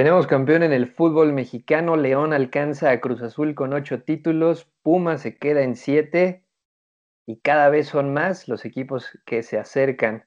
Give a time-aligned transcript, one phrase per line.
[0.00, 1.94] Tenemos campeón en el fútbol mexicano.
[1.94, 4.64] León alcanza a Cruz Azul con ocho títulos.
[4.80, 6.46] Puma se queda en siete.
[7.26, 10.24] Y cada vez son más los equipos que se acercan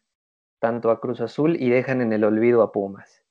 [0.61, 3.22] tanto a Cruz Azul y dejan en el olvido a Pumas.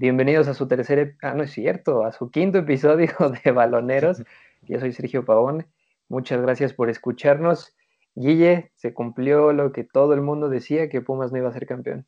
[0.00, 3.08] Bienvenidos a su tercer, ah, no es cierto, a su quinto episodio
[3.44, 4.22] de Baloneros.
[4.62, 5.66] Yo soy Sergio Pavón.
[6.08, 7.74] Muchas gracias por escucharnos.
[8.14, 11.66] Guille, se cumplió lo que todo el mundo decía, que Pumas no iba a ser
[11.66, 12.06] campeón.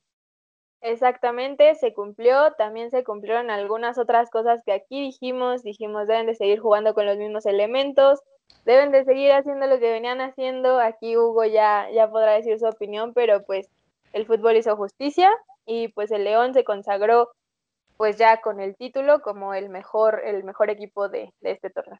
[0.83, 2.53] Exactamente, se cumplió.
[2.53, 5.65] También se cumplieron algunas otras cosas que aquí dijimos.
[5.65, 8.21] Dijimos, deben de seguir jugando con los mismos elementos,
[8.65, 10.79] deben de seguir haciendo lo que venían haciendo.
[10.79, 13.69] Aquí Hugo ya, ya podrá decir su opinión, pero pues
[14.13, 15.33] el fútbol hizo justicia
[15.67, 17.31] y pues el León se consagró
[18.01, 21.99] pues ya con el título como el mejor, el mejor equipo de, este torneo.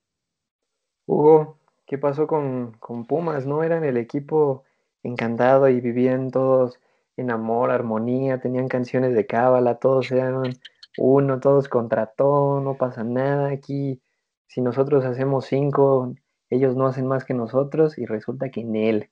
[1.05, 3.45] Hugo, ¿qué pasó con, Pumas?
[3.45, 4.65] ¿No eran el equipo
[5.03, 6.81] encantado y vivían todos
[7.19, 10.55] en amor, armonía, tenían canciones de cábala, todos eran
[10.97, 14.01] uno, todos contra todo, no pasa nada aquí.
[14.47, 16.15] Si nosotros hacemos cinco,
[16.49, 19.11] ellos no hacen más que nosotros y resulta que en él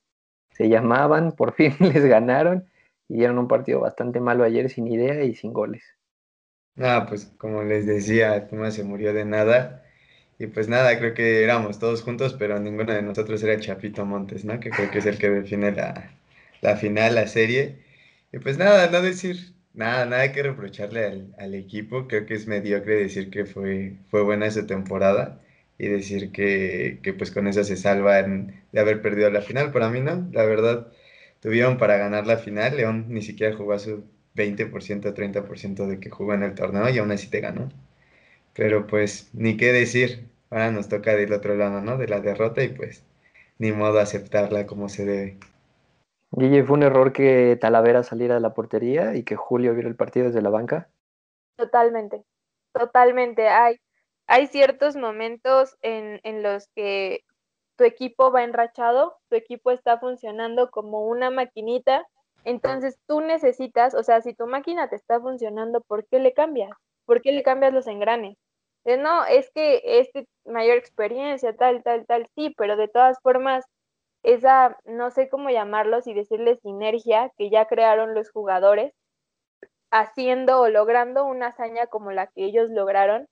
[0.53, 2.65] se llamaban, por fin les ganaron
[3.09, 5.98] y dieron un partido bastante malo ayer sin idea y sin goles.
[6.79, 9.85] Nada, pues como les decía, Pumas se murió de nada.
[10.39, 14.45] Y pues nada, creo que éramos todos juntos, pero ninguno de nosotros era Chapito Montes,
[14.45, 14.61] ¿no?
[14.61, 16.13] Que creo que es el que define la,
[16.63, 17.79] la final, la serie.
[18.33, 22.07] Y pues nada, no decir nada, nada que reprocharle al, al, equipo.
[22.09, 25.41] Creo que es mediocre decir que fue, fue buena esa temporada
[25.79, 29.73] y decir que, que pues con eso se salvan de haber perdido la final.
[29.73, 30.93] Para mí no, la verdad,
[31.41, 32.77] tuvieron para ganar la final.
[32.77, 34.05] León ni siquiera jugó a su
[34.39, 37.69] 20%, 30% de que jugó en el torneo y aún así te ganó.
[38.55, 41.99] Pero pues ni qué decir, ahora nos toca del otro lado, ¿no?
[41.99, 43.05] De la derrota y pues
[43.59, 45.39] ni modo aceptarla como se debe.
[46.31, 49.97] Guille, ¿fue un error que Talavera saliera de la portería y que Julio viera el
[49.97, 50.89] partido desde la banca?
[51.57, 52.23] Totalmente,
[52.73, 53.49] totalmente.
[53.49, 53.77] Hay,
[54.27, 57.25] hay ciertos momentos en, en los que
[57.77, 62.07] tu equipo va enrachado, tu equipo está funcionando como una maquinita
[62.49, 66.71] entonces tú necesitas, o sea, si tu máquina te está funcionando, ¿por qué le cambias?
[67.05, 68.39] ¿Por qué le cambias los engranes?
[68.85, 73.67] no, es que este mayor experiencia, tal, tal, tal, sí, pero de todas formas,
[74.23, 78.95] esa, no sé cómo llamarlos y decirle sinergia que ya crearon los jugadores,
[79.91, 83.27] haciendo o logrando una hazaña como la que ellos lograron.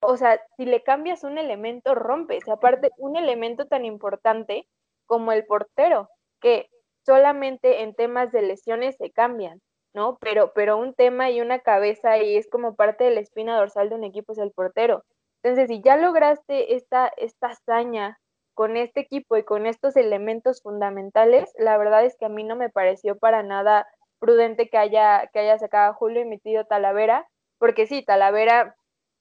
[0.00, 2.48] O sea, si le cambias un elemento, rompes.
[2.48, 4.68] Aparte, un elemento tan importante
[5.06, 6.08] como el portero,
[6.40, 6.68] que
[7.04, 9.60] solamente en temas de lesiones se cambian,
[9.94, 10.18] ¿no?
[10.20, 13.88] Pero, pero un tema y una cabeza y es como parte de la espina dorsal
[13.88, 15.04] de un equipo es el portero.
[15.42, 18.18] Entonces, si ya lograste esta, esta hazaña
[18.54, 22.54] con este equipo y con estos elementos fundamentales, la verdad es que a mí no
[22.56, 23.86] me pareció para nada
[24.20, 27.26] prudente que haya, que haya sacado Julio y metido Talavera,
[27.58, 28.76] porque sí, Talavera,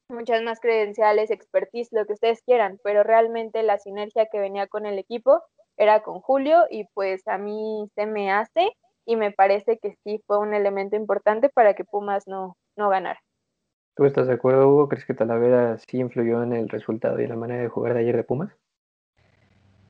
[0.09, 4.85] muchas más credenciales, expertise, lo que ustedes quieran, pero realmente la sinergia que venía con
[4.85, 5.41] el equipo
[5.77, 8.69] era con Julio y pues a mí se me hace
[9.05, 13.19] y me parece que sí fue un elemento importante para que Pumas no, no ganara.
[13.95, 14.89] ¿Tú estás de acuerdo, Hugo?
[14.89, 17.99] ¿Crees que Talavera sí influyó en el resultado y en la manera de jugar de
[17.99, 18.51] ayer de Pumas?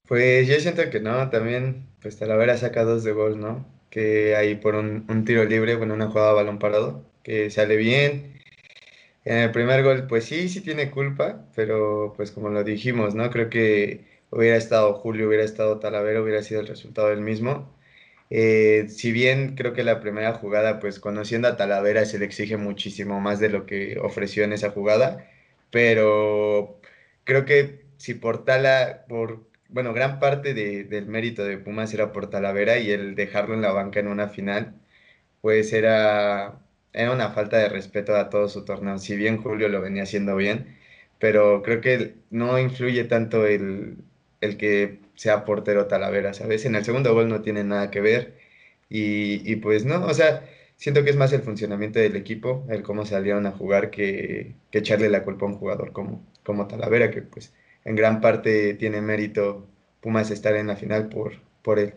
[0.07, 3.65] Pues yo siento que no, también pues Talavera saca dos de gol, ¿no?
[3.89, 7.77] Que ahí por un, un tiro libre, bueno, una jugada a balón parado, que sale
[7.77, 8.33] bien.
[9.23, 13.29] En el primer gol, pues sí, sí tiene culpa, pero pues como lo dijimos, ¿no?
[13.29, 17.75] Creo que hubiera estado Julio, hubiera estado Talavera, hubiera sido el resultado el mismo.
[18.29, 22.57] Eh, si bien creo que la primera jugada, pues conociendo a Talavera se le exige
[22.57, 25.29] muchísimo más de lo que ofreció en esa jugada,
[25.69, 26.79] pero
[27.25, 32.29] creo que si por Tala, por, bueno, gran parte del mérito de Pumas era por
[32.29, 34.75] Talavera y el dejarlo en la banca en una final,
[35.41, 36.61] pues era,
[36.93, 38.97] era una falta de respeto a todo su torneo.
[38.99, 40.77] Si bien Julio lo venía haciendo bien,
[41.19, 43.97] pero creo que no influye tanto el,
[44.41, 46.65] el que sea portero Talavera, ¿sabes?
[46.65, 48.33] En el segundo gol no tiene nada que ver
[48.89, 50.43] y, pues no, o sea,
[50.75, 55.09] siento que es más el funcionamiento del equipo, el cómo salieron a jugar que, echarle
[55.09, 57.53] la culpa a un jugador como, como Talavera, que pues
[57.85, 59.67] en gran parte tiene mérito
[60.01, 61.93] Pumas estar en la final por, por él.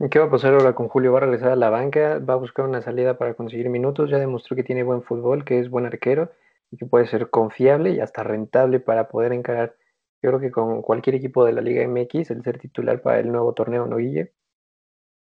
[0.00, 1.12] ¿Y qué va a pasar ahora con Julio?
[1.12, 2.18] ¿Va a regresar a la banca?
[2.18, 4.10] ¿Va a buscar una salida para conseguir minutos?
[4.10, 6.32] Ya demostró que tiene buen fútbol, que es buen arquero
[6.70, 9.76] y que puede ser confiable y hasta rentable para poder encarar
[10.22, 13.32] yo creo que con cualquier equipo de la Liga MX, el ser titular para el
[13.32, 14.32] nuevo torneo, ¿no, Guille?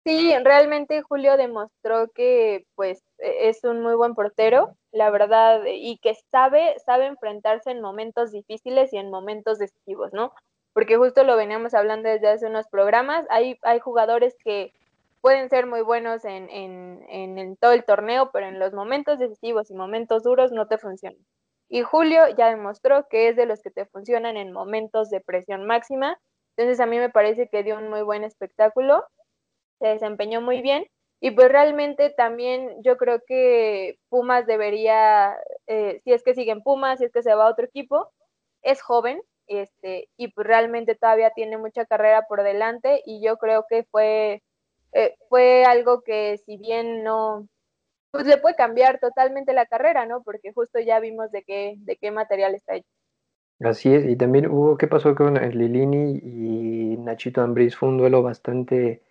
[0.06, 5.98] Sí, realmente Julio demostró que pues e, es un muy buen portero, la verdad, y
[6.00, 10.34] que sabe, sabe enfrentarse en momentos difíciles y en momentos decisivos, ¿no?
[10.74, 14.74] Porque justo lo veníamos hablando desde hace unos programas, hay, hay jugadores que
[15.22, 19.70] pueden ser muy buenos en, en, en, todo el torneo, pero en los momentos decisivos
[19.70, 21.24] y momentos duros no te funcionan.
[21.70, 25.66] Y Julio ya demostró que es de los que te funcionan en momentos de presión
[25.66, 26.20] máxima.
[26.58, 29.06] Entonces a mí me parece que dio un muy buen espectáculo,
[29.80, 30.86] se desempeñó muy bien
[31.22, 35.38] y pues realmente también yo creo que Pumas debería,
[35.68, 38.12] eh, si es que siguen Pumas, si es que se va a otro equipo,
[38.62, 43.66] es joven, este, y pues realmente todavía tiene mucha carrera por delante y yo creo
[43.70, 44.44] que fue
[44.94, 47.48] eh, fue algo que si bien no,
[48.12, 50.24] pues le puede cambiar totalmente la carrera, ¿no?
[50.24, 52.90] Porque justo ya vimos de qué, de qué material está hecho.
[53.62, 57.76] Así es, y también hubo, ¿qué pasó con Lilini y Nachito Ambriz?
[57.76, 59.02] Fue un duelo bastante,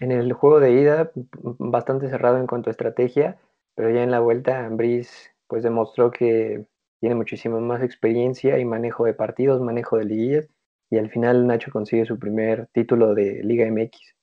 [0.00, 1.10] en el juego de ida,
[1.42, 3.36] bastante cerrado en cuanto a estrategia,
[3.74, 6.64] pero ya en la vuelta Ambriz pues demostró que
[7.00, 10.48] tiene muchísima más experiencia y manejo de partidos, manejo de liguillas,
[10.90, 14.17] y al final Nacho consigue su primer título de Liga MX.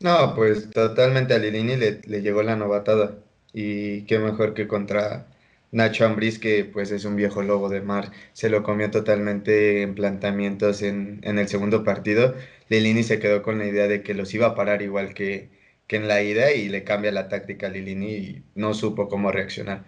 [0.00, 3.18] No, pues totalmente a Lilini le, le llegó la novatada.
[3.52, 5.26] Y qué mejor que contra
[5.70, 8.10] Nacho Ambriz, que pues es un viejo lobo de mar.
[8.32, 12.34] Se lo comió totalmente en planteamientos en, en el segundo partido.
[12.68, 15.48] Lilini se quedó con la idea de que los iba a parar igual que,
[15.86, 19.30] que en la ida y le cambia la táctica a Lilini y no supo cómo
[19.32, 19.84] reaccionar.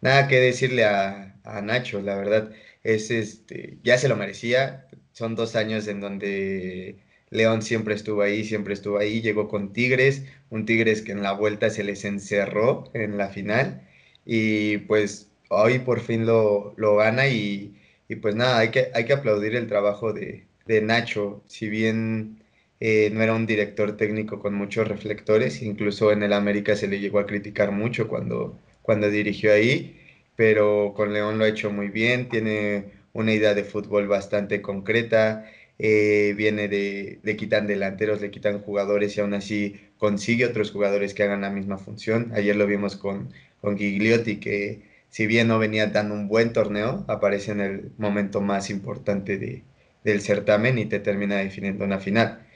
[0.00, 2.52] Nada que decirle a, a Nacho, la verdad.
[2.82, 4.86] Es este, ya se lo merecía.
[5.12, 6.98] Son dos años en donde
[7.36, 11.32] León siempre estuvo ahí, siempre estuvo ahí, llegó con Tigres, un Tigres que en la
[11.32, 13.82] vuelta se les encerró en la final
[14.24, 17.76] y pues hoy por fin lo, lo gana y,
[18.22, 20.46] pues nada, hay que, hay que aplaudir el trabajo de,
[20.82, 22.42] Nacho, si bien
[22.80, 26.98] eh, no era un director técnico con muchos reflectores, incluso en el América se le
[27.00, 30.00] llegó a criticar mucho cuando, cuando dirigió ahí,
[30.36, 35.46] pero con León lo ha hecho muy bien, tiene una idea de fútbol bastante concreta,
[35.78, 41.14] eh, viene de, le quitan delanteros, le quitan jugadores y aún así consigue otros jugadores
[41.14, 42.32] que hagan la misma función.
[42.34, 43.30] Ayer lo vimos con,
[43.60, 48.40] con Gigliotti, que si bien no venía dando un buen torneo, aparece en el momento
[48.40, 49.64] más importante de,
[50.04, 52.46] del certamen y te termina definiendo una final.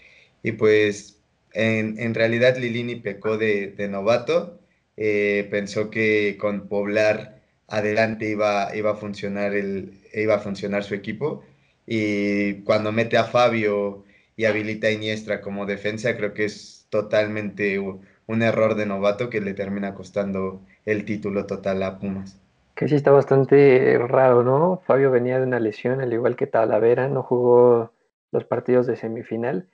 [0.43, 1.21] Y pues
[1.53, 4.61] en, en realidad Lilini pecó de, novato,
[4.97, 10.95] eh, pensó que con poblar adelante iba, iba, a funcionar el, iba a funcionar su
[10.95, 11.45] equipo
[11.93, 14.05] y cuando mete a Fabio
[14.37, 19.41] y habilita a Iniestra como defensa, creo que es totalmente un error de novato que
[19.41, 22.41] le termina costando el título total a Pumas.
[22.77, 24.81] Que sí está bastante raro, ¿no?
[24.87, 27.93] Fabio venía de una lesión, al igual que Talavera, no jugó
[28.31, 29.67] los partidos de semifinal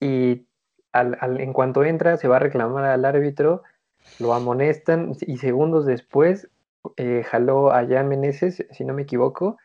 [0.00, 0.46] y
[0.94, 3.62] en cuanto entra se va a reclamar al árbitro,
[4.18, 6.48] lo amonestan y segundos después
[6.96, 9.58] eh, jaló a Jan si no me equivoco,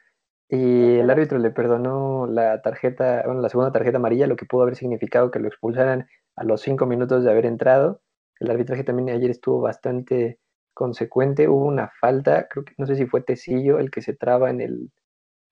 [0.49, 4.63] y el árbitro le perdonó la tarjeta, bueno, la segunda tarjeta amarilla, lo que pudo
[4.63, 8.01] haber significado que lo expulsaran a los cinco minutos de haber entrado.
[8.39, 10.39] El arbitraje también ayer estuvo bastante
[10.73, 11.47] consecuente.
[11.47, 14.61] Hubo una falta, creo que no sé si fue Tecillo el que se traba en
[14.61, 14.91] el,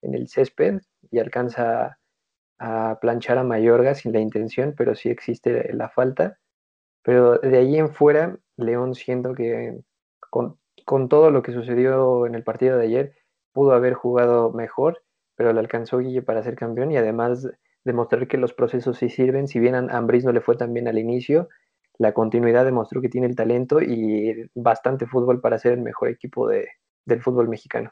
[0.02, 1.98] en el césped y alcanza
[2.60, 6.38] a planchar a Mayorga sin la intención, pero sí existe la falta.
[7.04, 9.80] Pero de ahí en fuera, León siento que
[10.30, 13.16] con, con todo lo que sucedió en el partido de ayer,
[13.54, 15.04] pudo haber jugado mejor,
[15.36, 17.48] pero le alcanzó Guille para ser campeón y además
[17.84, 19.48] demostrar que los procesos sí sirven.
[19.48, 21.50] Si bien a no le fue tan bien al inicio,
[21.98, 26.48] la continuidad demostró que tiene el talento y bastante fútbol para ser el mejor equipo
[26.48, 26.68] de,
[27.06, 27.92] del fútbol mexicano.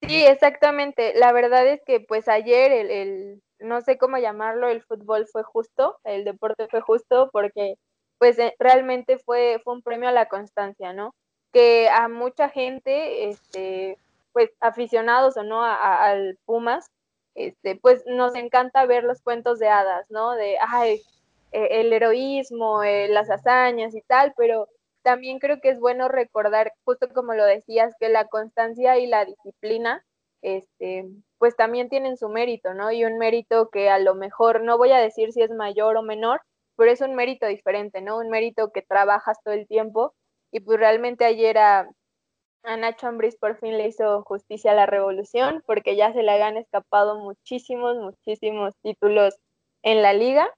[0.00, 1.12] Sí, exactamente.
[1.14, 5.42] La verdad es que pues ayer el, el, no sé cómo llamarlo, el fútbol fue
[5.42, 7.76] justo, el deporte fue justo porque
[8.18, 11.14] pues eh, realmente fue, fue un premio a la constancia, ¿no?
[11.52, 13.98] Que a mucha gente, este,
[14.32, 16.90] pues aficionados o no al Pumas,
[17.34, 20.32] este, pues nos encanta ver los cuentos de hadas, ¿no?
[20.32, 21.00] De, ay,
[21.52, 24.68] e, el heroísmo, eh, las hazañas y tal, pero
[25.02, 29.24] también creo que es bueno recordar, justo como lo decías, que la constancia y la
[29.24, 30.04] disciplina,
[30.42, 31.06] este,
[31.38, 32.92] pues también tienen su mérito, ¿no?
[32.92, 36.02] Y un mérito que a lo mejor, no voy a decir si es mayor o
[36.02, 36.40] menor,
[36.76, 38.18] pero es un mérito diferente, ¿no?
[38.18, 40.14] Un mérito que trabajas todo el tiempo.
[40.50, 41.88] Y pues realmente ayer a,
[42.64, 46.30] a Nacho Ambriz por fin le hizo justicia a la revolución porque ya se le
[46.30, 49.38] habían escapado muchísimos, muchísimos títulos
[49.82, 50.48] en la liga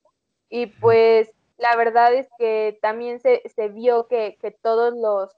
[0.49, 5.35] y pues la verdad es que también se, vio que, todos los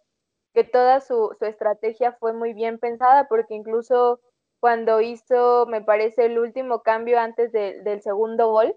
[0.55, 4.21] que toda su, estrategia fue muy bien pensada porque incluso
[4.59, 8.75] cuando hizo, me parece, el último cambio antes del segundo gol,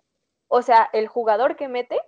[0.47, 1.99] o sea, el jugador que mete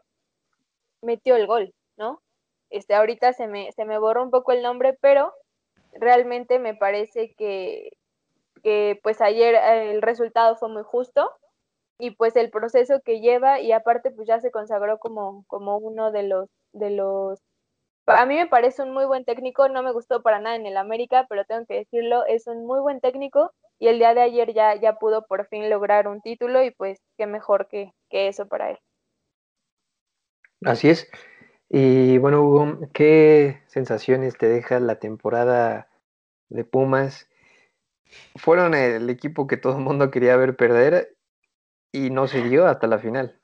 [1.02, 2.22] metió el gol, ¿no?
[2.70, 5.34] Este, ahorita se me, se me borró un poco el nombre, pero
[5.94, 7.92] realmente me parece que,
[8.64, 11.32] que pues ayer eh, el resultado fue muy justo
[12.00, 16.12] y pues el proceso que lleva y aparte pues ya se consagró como, como uno
[16.12, 17.40] de los, de los,
[18.08, 20.78] a mí me parece un muy buen técnico, no me gustó para nada en el
[20.78, 24.54] América, pero tengo que decirlo, es un muy buen técnico y el día de ayer
[24.54, 28.48] ya, ya pudo por fin lograr un título y pues qué mejor que, que eso
[28.48, 28.80] para él.
[30.64, 31.08] Así es.
[31.74, 35.88] Y bueno, Hugo, ¿qué sensaciones te deja la temporada
[36.50, 37.30] de Pumas?
[38.36, 41.16] Fueron el equipo que todo el mundo quería ver perder
[41.94, 43.40] y no se dio hasta la final.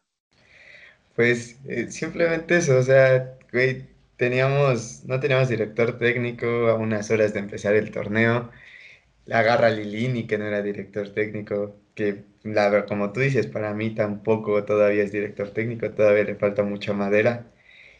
[1.15, 7.33] Pues eh, simplemente eso, o sea, güey, teníamos, no teníamos director técnico a unas horas
[7.33, 8.51] de empezar el torneo.
[9.25, 13.95] La agarra Lilini, que no era director técnico, que la, como tú dices, para mí
[13.95, 17.47] tampoco todavía es director técnico, todavía le falta mucha madera.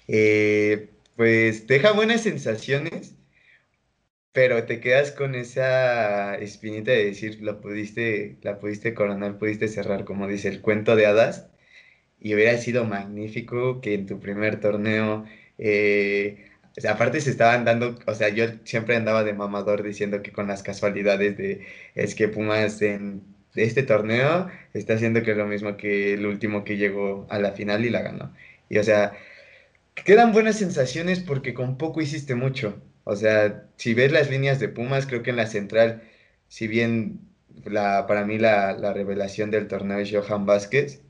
[0.08, 3.16] Eh, pues deja buenas sensaciones,
[4.32, 10.06] pero te quedas con esa espinita de decir, la pudiste, la pudiste coronar, pudiste cerrar,
[10.06, 11.50] como dice el cuento de hadas,
[12.20, 15.26] y hubiera sido magnífico que en tu primer torneo,
[15.58, 16.50] eh,
[16.90, 20.64] aparte se estaban dando, o sea, yo siempre andaba de mamador diciendo que con las
[20.64, 23.24] casualidades de, es que Pumas en
[23.56, 27.54] este torneo está haciendo que es lo mismo que el último que llegó a la
[27.54, 28.34] final y la ganó.
[28.70, 29.14] Y o sea,
[30.06, 32.82] quedan buenas sensaciones porque con poco hiciste mucho.
[33.04, 36.04] O sea, si ves las líneas de Pumas, creo que en la central,
[36.48, 37.22] si bien
[37.66, 41.04] la, para mí la, la revelación del torneo es Johan Vázquez,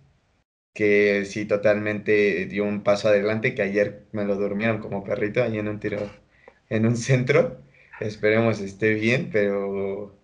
[0.74, 5.58] que sí totalmente dio un paso adelante, que ayer me lo durmieron como perrito ahí
[5.60, 6.12] en un tiro,
[6.70, 7.62] en un centro.
[8.00, 10.16] Esperemos esté bien, pero,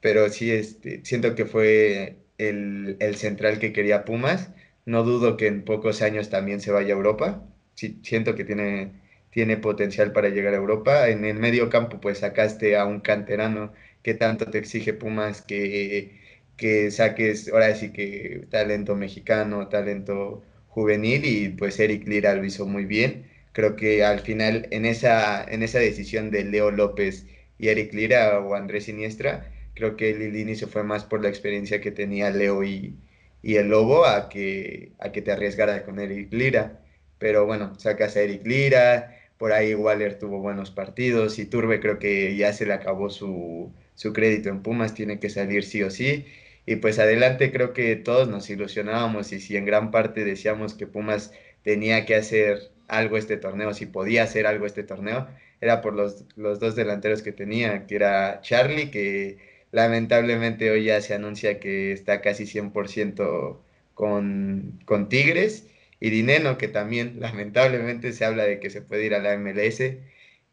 [0.00, 4.50] pero sí este, siento que fue el, el central que quería Pumas.
[4.86, 7.44] No dudo que en pocos años también se vaya a Europa.
[7.76, 11.08] Sí, siento que tiene tiene potencial para llegar a Europa.
[11.10, 16.18] En el medio campo, pues sacaste a un canterano que tanto te exige Pumas que,
[16.56, 22.66] que saques, ahora sí que talento mexicano, talento juvenil y pues Eric Lira lo hizo
[22.66, 23.30] muy bien.
[23.52, 27.26] Creo que al final en esa, en esa decisión de Leo López
[27.58, 31.80] y Eric Lira o Andrés Siniestra, creo que el inicio fue más por la experiencia
[31.82, 32.98] que tenía Leo y,
[33.42, 36.80] y el Lobo a que, a que te arriesgara con Eric Lira.
[37.18, 41.98] Pero bueno, sacas a Eric Lira, por ahí Waller tuvo buenos partidos y Turbe creo
[41.98, 45.90] que ya se le acabó su, su crédito en Pumas, tiene que salir sí o
[45.90, 46.26] sí.
[46.66, 50.86] Y pues adelante creo que todos nos ilusionábamos y si en gran parte decíamos que
[50.86, 51.32] Pumas
[51.62, 55.28] tenía que hacer algo este torneo, si podía hacer algo este torneo,
[55.60, 59.38] era por los, los dos delanteros que tenía, que era Charlie, que
[59.72, 63.58] lamentablemente hoy ya se anuncia que está casi 100%
[63.94, 65.66] con, con Tigres,
[66.00, 69.80] y Dineno, que también lamentablemente se habla de que se puede ir a la MLS.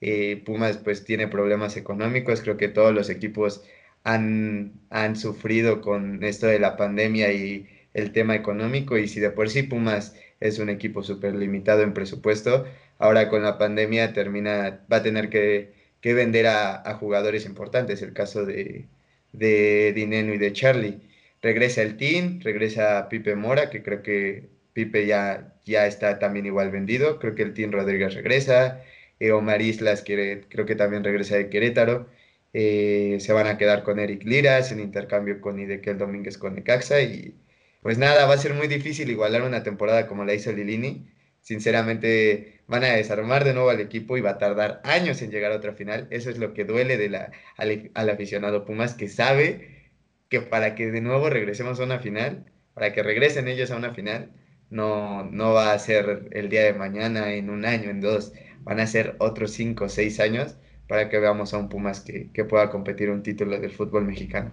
[0.02, 3.64] Eh, Pumas pues tiene problemas económicos, creo que todos los equipos
[4.04, 9.30] han, han sufrido con esto de la pandemia y el tema económico y si de
[9.32, 12.66] por sí Pumas es un equipo súper limitado en presupuesto,
[12.98, 18.02] ahora con la pandemia termina, va a tener que, que vender a, a, jugadores importantes,
[18.02, 18.88] el caso de,
[19.32, 21.02] de Dineno y de Charlie.
[21.42, 26.72] Regresa el Team, regresa Pipe Mora, que creo que Pipe ya, ya está también igual
[26.72, 27.20] vendido.
[27.20, 28.82] Creo que el Team Rodríguez regresa.
[29.20, 32.10] Eh, Omar Islas quiere, creo que también regresa de Querétaro.
[32.54, 37.02] Eh, se van a quedar con Eric Liras en intercambio con Idekel Domínguez con Necaxa.
[37.02, 37.36] Y
[37.82, 41.10] pues nada, va a ser muy difícil igualar una temporada como la hizo Lilini.
[41.42, 45.52] Sinceramente, van a desarmar de nuevo al equipo y va a tardar años en llegar
[45.52, 46.08] a otra final.
[46.10, 49.92] Eso es lo que duele de la, al, al aficionado Pumas, que sabe
[50.30, 53.94] que para que de nuevo regresemos a una final, para que regresen ellos a una
[53.94, 54.32] final,
[54.74, 58.80] no, no va a ser el día de mañana, en un año, en dos, van
[58.80, 62.70] a ser otros cinco o seis años para que veamos a un Pumas que, pueda
[62.72, 64.52] competir un título del fútbol mexicano.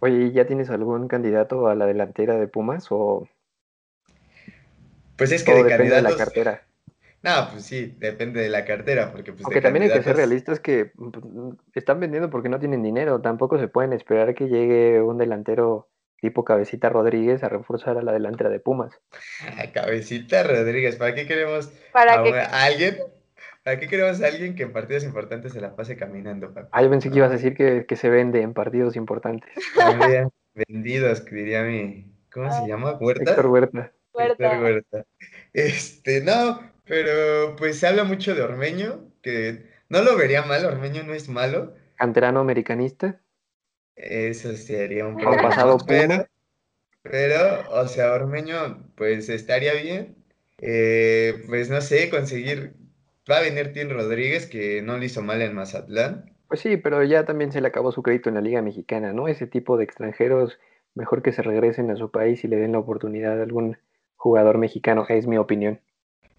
[0.00, 3.28] Oye, ¿ya tienes algún candidato a la delantera de Pumas o...?
[5.16, 6.62] Pues es que de depende de la cartera.
[7.22, 10.58] No, pues sí, depende de la cartera, porque pues Aunque también hay que ser realistas
[10.58, 11.12] que pues,
[11.74, 15.88] están vendiendo porque no tienen dinero, tampoco se pueden esperar que llegue un delantero
[16.20, 18.92] tipo Cabecita Rodríguez a reforzar a la delantera de Pumas.
[19.72, 22.98] Cabecita Rodríguez, ¿para qué queremos a, alguien?
[23.64, 26.52] ¿Para qué queremos a alguien que en partidos importantes se la pase caminando?
[26.72, 29.50] Ah, yo pensé que ibas a decir que, se vende en partidos importantes.
[30.54, 32.12] Vendidos, que diría mi.
[32.32, 32.96] ¿Cómo se llama?
[33.00, 33.30] ¿Huerta?
[33.30, 33.92] Héctor Huerta.
[34.14, 35.04] Héctor Huerta.
[35.52, 41.02] Este, no, pero pues se habla mucho de Ormeño, que no lo vería mal, Ormeño
[41.02, 41.74] no es malo.
[41.96, 43.20] Canterano americanista.
[44.02, 46.26] Eso sería un poco pasado pero,
[47.02, 50.16] pero, o sea, Ormeño, pues estaría bien.
[50.58, 52.72] Eh, pues no sé, conseguir.
[53.30, 56.34] Va a venir Tim Rodríguez, que no lo hizo mal en Mazatlán.
[56.48, 59.28] Pues sí, pero ya también se le acabó su crédito en la Liga Mexicana, ¿no?
[59.28, 60.58] Ese tipo de extranjeros,
[60.94, 63.76] mejor que se regresen a su país y le den la oportunidad a algún
[64.16, 65.78] jugador mexicano, es mi opinión.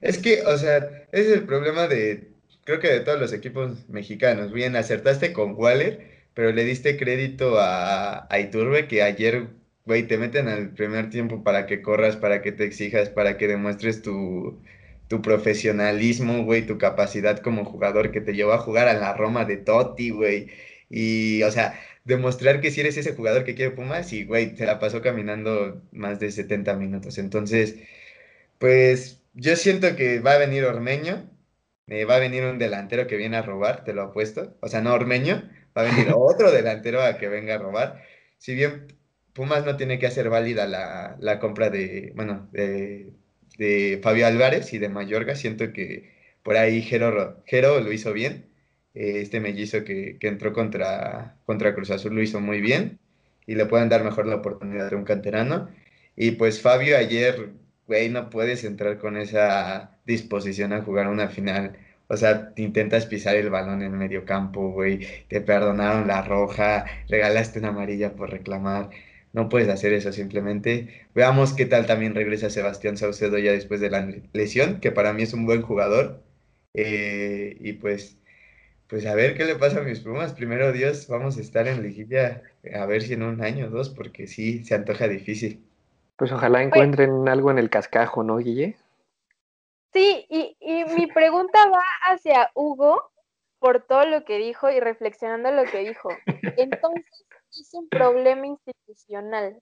[0.02, 0.78] Es que, o sea,
[1.12, 2.32] ese es el problema de,
[2.64, 4.52] creo que de todos los equipos mexicanos.
[4.52, 9.50] Bien, acertaste con Waller, pero le diste crédito a, a Iturbe, que ayer,
[9.86, 13.48] güey, te meten al primer tiempo para que corras, para que te exijas, para que
[13.48, 14.62] demuestres tu,
[15.08, 19.46] tu profesionalismo, güey, tu capacidad como jugador que te llevó a jugar a la Roma
[19.46, 20.50] de Totti, güey.
[20.90, 24.66] Y, o sea, demostrar que si eres ese jugador que quiere Pumas y, güey, se
[24.66, 27.18] la pasó caminando más de 70 minutos.
[27.18, 27.78] Entonces,
[28.60, 31.31] pues yo siento que va a venir Ormeño,
[31.88, 34.58] me va a venir un delantero que viene a robar, te lo apuesto.
[34.62, 35.44] O sea, no Ormeño,
[35.78, 38.04] va a venir otro delantero a que venga a robar.
[38.38, 38.88] Si bien
[39.34, 43.14] Pumas no tiene que hacer válida la, la compra de, bueno, de,
[43.58, 46.12] de Fabio Álvarez y de Mayorga, siento que
[46.44, 48.48] por ahí Jero, Jero lo hizo bien.
[48.94, 53.00] Eh, este mellizo que, que, entró contra, contra Cruz Azul lo hizo muy bien
[53.48, 55.70] y le pueden dar mejor la oportunidad de un canterano.
[56.16, 57.52] Y pues Fabio ayer,
[57.92, 61.78] güey, no puedes entrar con esa disposición a jugar una final.
[62.08, 67.60] O sea, intentas pisar el balón en medio campo, güey, te perdonaron la roja, regalaste
[67.60, 68.92] una amarilla por reclamar.
[69.34, 71.06] No puedes hacer eso simplemente.
[71.16, 75.24] Veamos qué tal también regresa Sebastián Saucedo ya después de la lesión, que para mí
[75.24, 76.24] es un buen jugador.
[76.74, 78.18] Eh, y pues,
[78.88, 80.34] pues a ver qué le pasa a mis plumas.
[80.34, 82.44] Primero Dios, vamos a estar en liguilla
[82.74, 85.71] a ver si en un año o dos, porque sí, se antoja difícil.
[86.18, 88.78] Pues ojalá encuentren algo en el cascajo, ¿no, Guille?
[89.94, 93.12] Sí, y, y mi pregunta va hacia Hugo
[93.60, 96.10] por todo lo que dijo y reflexionando lo que dijo.
[96.58, 99.60] Entonces, es un problema institucional.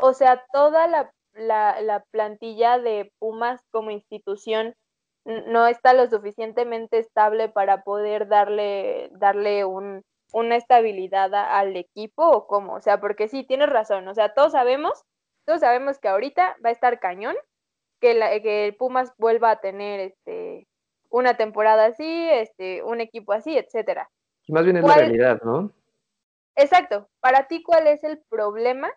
[0.00, 4.74] O sea, toda la, la, la plantilla de Pumas como institución
[5.24, 12.46] no está lo suficientemente estable para poder darle, darle un, una estabilidad al equipo o
[12.46, 12.74] cómo.
[12.74, 14.08] O sea, porque sí, tienes razón.
[14.08, 15.04] O sea, todos sabemos,
[15.44, 17.36] todos sabemos que ahorita va a estar cañón,
[18.00, 20.66] que, la, que el Pumas vuelva a tener este
[21.12, 24.10] una temporada así, este, un equipo así, etcétera.
[24.46, 25.70] Y más bien es la realidad, ¿no?
[26.56, 27.08] Exacto.
[27.20, 28.90] Para ti, ¿cuál es el problema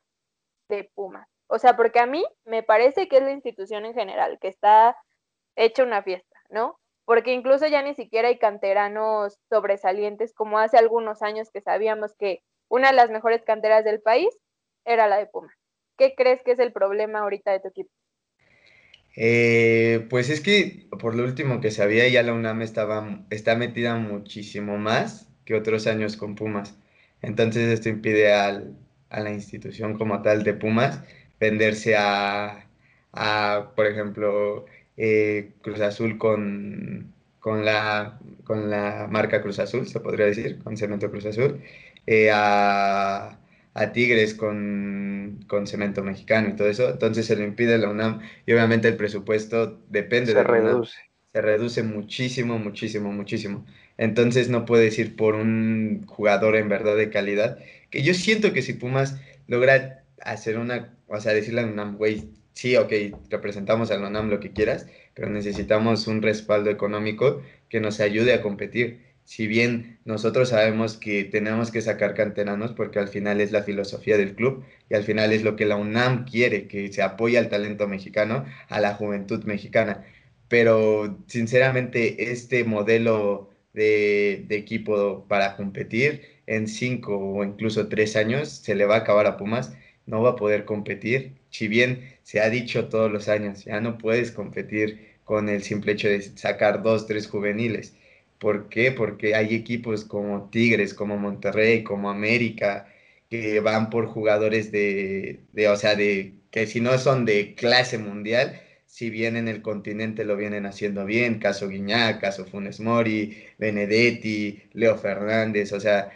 [0.70, 1.28] de Pumas?
[1.48, 4.98] O sea, porque a mí me parece que es la institución en general, que está
[5.56, 6.80] hecha una fiesta, ¿no?
[7.04, 12.42] Porque incluso ya ni siquiera hay canteranos sobresalientes como hace algunos años que sabíamos que
[12.68, 14.30] una de las mejores canteras del país
[14.86, 15.56] era la de Pumas.
[15.98, 17.92] ¿Qué crees que es el problema ahorita de tu equipo?
[19.16, 23.96] Eh, pues es que por lo último que sabía ya la UNAM estaba, está metida
[23.96, 26.78] muchísimo más que otros años con Pumas.
[27.22, 28.76] Entonces esto impide al,
[29.10, 31.02] a la institución como tal de Pumas
[31.40, 32.68] venderse a,
[33.14, 34.66] a por ejemplo,
[34.98, 40.78] eh, Cruz Azul con, con, la, con la marca Cruz Azul, se podría decir, con
[40.78, 41.62] Cemento Cruz Azul,
[42.06, 43.40] eh, a,
[43.76, 46.90] a, Tigres con, con, Cemento Mexicano y todo eso.
[46.90, 50.98] Entonces se lo impide la UNAM y obviamente el presupuesto depende se de reduce.
[51.34, 53.66] Se reduce muchísimo, muchísimo, muchísimo.
[53.98, 57.60] Entonces no puedes ir por un jugador en verdad de calidad.
[57.90, 62.30] Que yo siento que si Pumas logra hacer una, o sea, decirle a UNAM, güey,
[62.54, 62.92] sí, ok,
[63.30, 68.42] representamos al UNAM lo que quieras, pero necesitamos un respaldo económico que nos ayude a
[68.42, 69.05] competir.
[69.26, 74.18] Si bien nosotros sabemos que tenemos que sacar canteranos porque al final es la filosofía
[74.18, 77.50] del club y al final es lo que la UNAM quiere, que se apoye al
[77.50, 80.06] talento mexicano, a la juventud mexicana.
[80.48, 88.50] Pero sinceramente este modelo de, de equipo para competir en cinco o incluso tres años
[88.50, 89.74] se le va a acabar a Pumas,
[90.06, 93.98] no va a poder competir si bien se ha dicho todos los años, ya no
[93.98, 97.96] puedes competir con el simple hecho de sacar dos, tres juveniles.
[98.40, 98.92] ¿Por qué?
[98.92, 102.88] Porque hay equipos como Tigres, como Monterrey, como América,
[103.30, 107.98] que van por jugadores de, de, o sea, de, que si no son de clase
[107.98, 113.46] mundial, si bien en el continente lo vienen haciendo bien, caso Guiñac, caso Funes Mori,
[113.58, 116.12] Benedetti, Leo Fernández, o sea,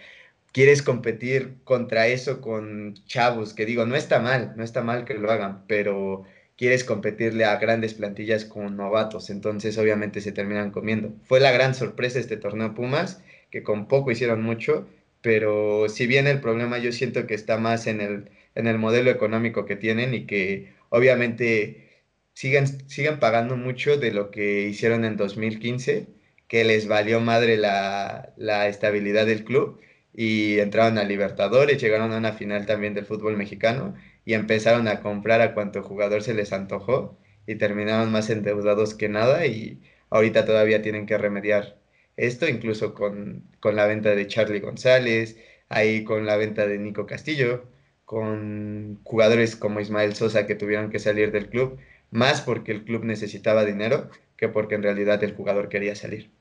[0.51, 5.15] quieres competir contra eso con chavos, que digo, no está mal, no está mal que
[5.15, 6.23] lo hagan, pero
[6.59, 11.13] quieres competirle a grandes plantillas con novatos, entonces obviamente se terminan comiendo.
[11.23, 14.85] Fue la gran sorpresa este torneo Pumas, que con poco hicieron mucho,
[15.21, 19.09] pero si bien el problema yo siento que está más en el, en el modelo
[19.09, 25.15] económico que tienen y que obviamente siguen, siguen pagando mucho de lo que hicieron en
[25.15, 26.07] 2015,
[26.49, 29.79] que les valió madre la, la estabilidad del club
[30.13, 33.95] y entraron a Libertadores, llegaron a una final también del fútbol mexicano
[34.25, 39.09] y empezaron a comprar a cuanto jugador se les antojó y terminaron más endeudados que
[39.09, 41.77] nada y ahorita todavía tienen que remediar
[42.17, 45.37] esto, incluso con, con la venta de Charlie González,
[45.69, 47.63] ahí con la venta de Nico Castillo,
[48.05, 51.79] con jugadores como Ismael Sosa que tuvieron que salir del club,
[52.11, 56.31] más porque el club necesitaba dinero que porque en realidad el jugador quería salir.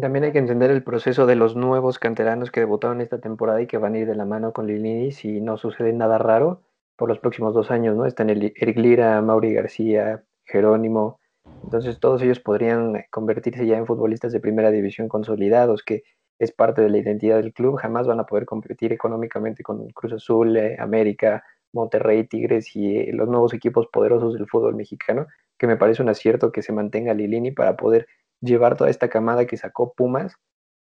[0.00, 3.66] También hay que entender el proceso de los nuevos canteranos que debutaron esta temporada y
[3.66, 6.62] que van a ir de la mano con Lilini si no sucede nada raro
[6.96, 8.06] por los próximos dos años, ¿no?
[8.06, 11.18] Están Eric Lira, Mauri García, Jerónimo.
[11.64, 16.02] Entonces todos ellos podrían convertirse ya en futbolistas de primera división consolidados, que
[16.38, 17.76] es parte de la identidad del club.
[17.76, 23.10] Jamás van a poder competir económicamente con Cruz Azul, eh, América, Monterrey, Tigres y eh,
[23.12, 25.26] los nuevos equipos poderosos del fútbol mexicano,
[25.58, 28.06] que me parece un acierto que se mantenga Lilini para poder
[28.40, 30.36] llevar toda esta camada que sacó Pumas,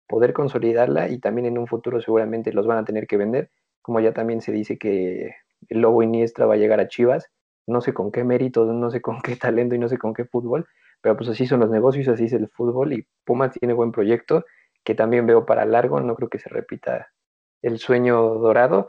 [0.07, 3.49] poder consolidarla y también en un futuro seguramente los van a tener que vender,
[3.81, 5.35] como ya también se dice que
[5.69, 7.29] el Lobo Iniestra va a llegar a Chivas,
[7.67, 10.25] no sé con qué méritos, no sé con qué talento y no sé con qué
[10.25, 10.67] fútbol,
[11.01, 14.45] pero pues así son los negocios, así es el fútbol y Pumas tiene buen proyecto
[14.85, 17.09] que también veo para largo, no creo que se repita
[17.61, 18.87] el sueño dorado.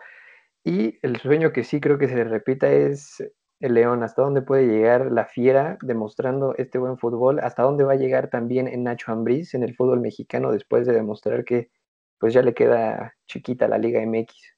[0.65, 3.23] Y el sueño que sí creo que se repita es
[3.61, 7.95] el León, hasta dónde puede llegar la fiera demostrando este buen fútbol, hasta dónde va
[7.95, 11.71] a llegar también en Nacho Ambriz en el fútbol mexicano después de demostrar que
[12.19, 14.56] pues ya le queda chiquita la Liga MX.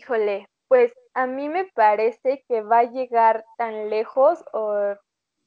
[0.00, 4.94] Híjole, pues a mí me parece que va a llegar tan lejos o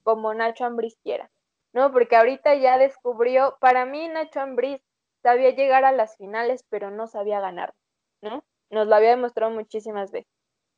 [0.04, 1.32] como Nacho Ambriz quiera,
[1.74, 1.92] ¿no?
[1.92, 4.80] Porque ahorita ya descubrió, para mí Nacho Ambriz
[5.24, 7.74] sabía llegar a las finales, pero no sabía ganar,
[8.22, 8.44] ¿no?
[8.70, 10.30] Nos lo había demostrado muchísimas veces.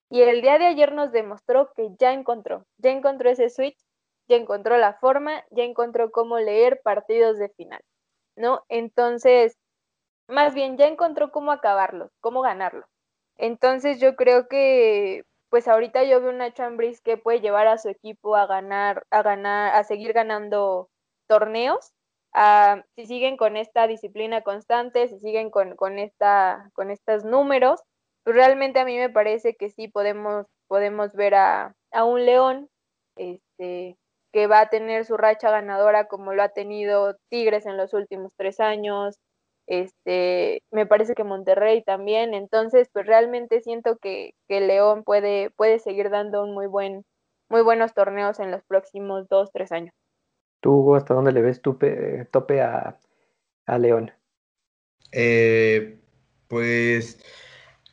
[0.09, 3.77] Y el día de ayer nos demostró que ya encontró, ya encontró ese switch,
[4.29, 7.81] ya encontró la forma, ya encontró cómo leer partidos de final,
[8.37, 8.63] ¿no?
[8.69, 9.57] Entonces,
[10.29, 12.85] más bien, ya encontró cómo acabarlos, cómo ganarlo.
[13.37, 17.89] Entonces, yo creo que, pues ahorita yo veo una Chambris que puede llevar a su
[17.89, 20.89] equipo a ganar, a ganar, a seguir ganando
[21.27, 21.93] torneos.
[22.95, 27.81] si siguen con esta disciplina constante, si siguen con, con, esta, con estos números,
[28.23, 32.69] pues, realmente a mí me parece que sí podemos, podemos ver a, un León
[33.15, 33.97] este,
[34.33, 38.33] que va a tener su racha ganadora como lo ha tenido Tigres en los últimos
[38.37, 39.17] tres años.
[39.67, 42.33] Este, me parece que Monterrey también.
[42.33, 47.03] Entonces, pues realmente siento que, que León puede, puede seguir dando un muy buen,
[47.49, 49.93] muy buenos torneos en los próximos dos, tres años.
[50.61, 52.97] ¿Tú, Hugo, hasta dónde le ves tupe, tope a,
[53.65, 54.11] a León?
[55.11, 55.99] Eh,
[56.47, 57.19] pues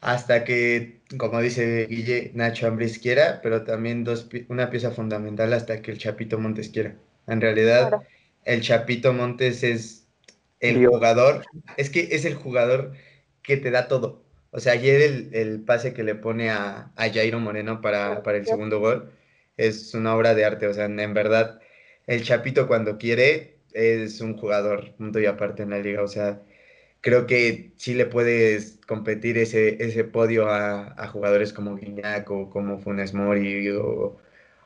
[0.01, 5.81] hasta que, como dice Guille, Nacho Ambriz quiera, pero también dos, una pieza fundamental hasta
[5.81, 6.97] que el Chapito Montes quiera.
[7.29, 8.03] En realidad,
[8.45, 10.02] el Chapito Montes es
[10.63, 11.45] el jugador,
[11.77, 12.93] es que es el jugador
[13.43, 14.25] que te da todo.
[14.51, 18.47] O sea, ayer el, pase que le pone a, a Jairo Moreno para, para, el
[18.47, 19.11] segundo gol
[19.57, 20.67] es una obra de arte.
[20.67, 21.61] O sea, en verdad,
[22.07, 26.03] el Chapito cuando quiere es un jugador punto y aparte en la liga.
[26.03, 26.43] O sea,
[27.03, 32.79] creo que sí le puedes competir ese, ese podio a, jugadores como Guiñac o como
[32.81, 34.19] Funes Mori o,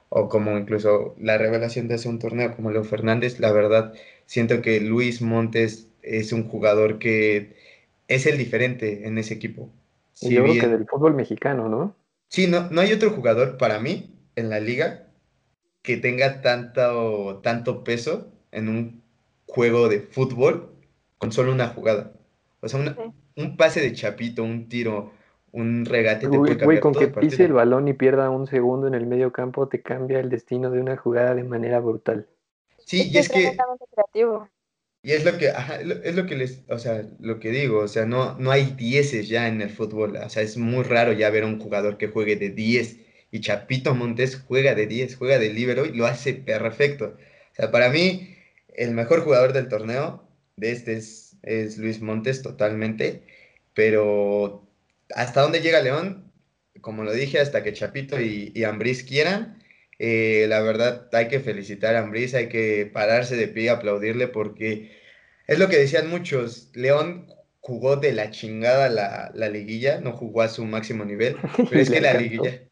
[0.09, 3.41] como incluso la revelación de hace un torneo como Leo Fernández.
[3.41, 3.95] La verdad,
[4.27, 7.57] siento que Luis Montes es un jugador que
[8.09, 9.71] es el diferente en ese equipo.
[10.23, 11.97] yo creo que del fútbol mexicano, ¿no?
[12.29, 15.09] Sí, no, no hay otro jugador para mí en la liga
[15.83, 19.03] que tenga tanto, tanto peso en un
[19.47, 20.73] juego de fútbol
[21.19, 22.13] con solo una jugada.
[22.61, 22.81] O sea,
[23.37, 25.13] un pase de chapito, un tiro,
[25.57, 26.29] un regate.
[26.29, 29.69] Te puede con que pise el balón y pierda un segundo en el medio campo,
[29.69, 32.27] te cambia el destino de una jugada de manera brutal.
[32.85, 33.57] Sí, y es que...
[35.03, 35.53] Y es lo que,
[36.03, 39.29] es lo que les, o sea, lo que digo, o sea, no, no hay dieces
[39.29, 42.09] ya en el fútbol, o sea, es muy raro ya ver a un jugador que
[42.09, 42.99] juegue de 10
[43.31, 47.15] y Chapito Montes juega de 10, juega de libero y lo hace perfecto.
[47.53, 48.35] O sea, para mí,
[48.75, 53.23] el mejor jugador del torneo de este es es Luis Montes totalmente,
[53.73, 54.66] pero
[55.15, 56.33] hasta dónde llega León,
[56.81, 59.63] como lo dije, hasta que Chapito y, y Ambriz quieran,
[59.99, 64.29] eh, la verdad hay que felicitar a Ambriz, hay que pararse de pie y aplaudirle
[64.29, 64.93] porque
[65.47, 70.43] es lo que decían muchos, León jugó de la chingada la, la liguilla, no jugó
[70.43, 71.37] a su máximo nivel,
[71.71, 72.63] pero es que la liguilla,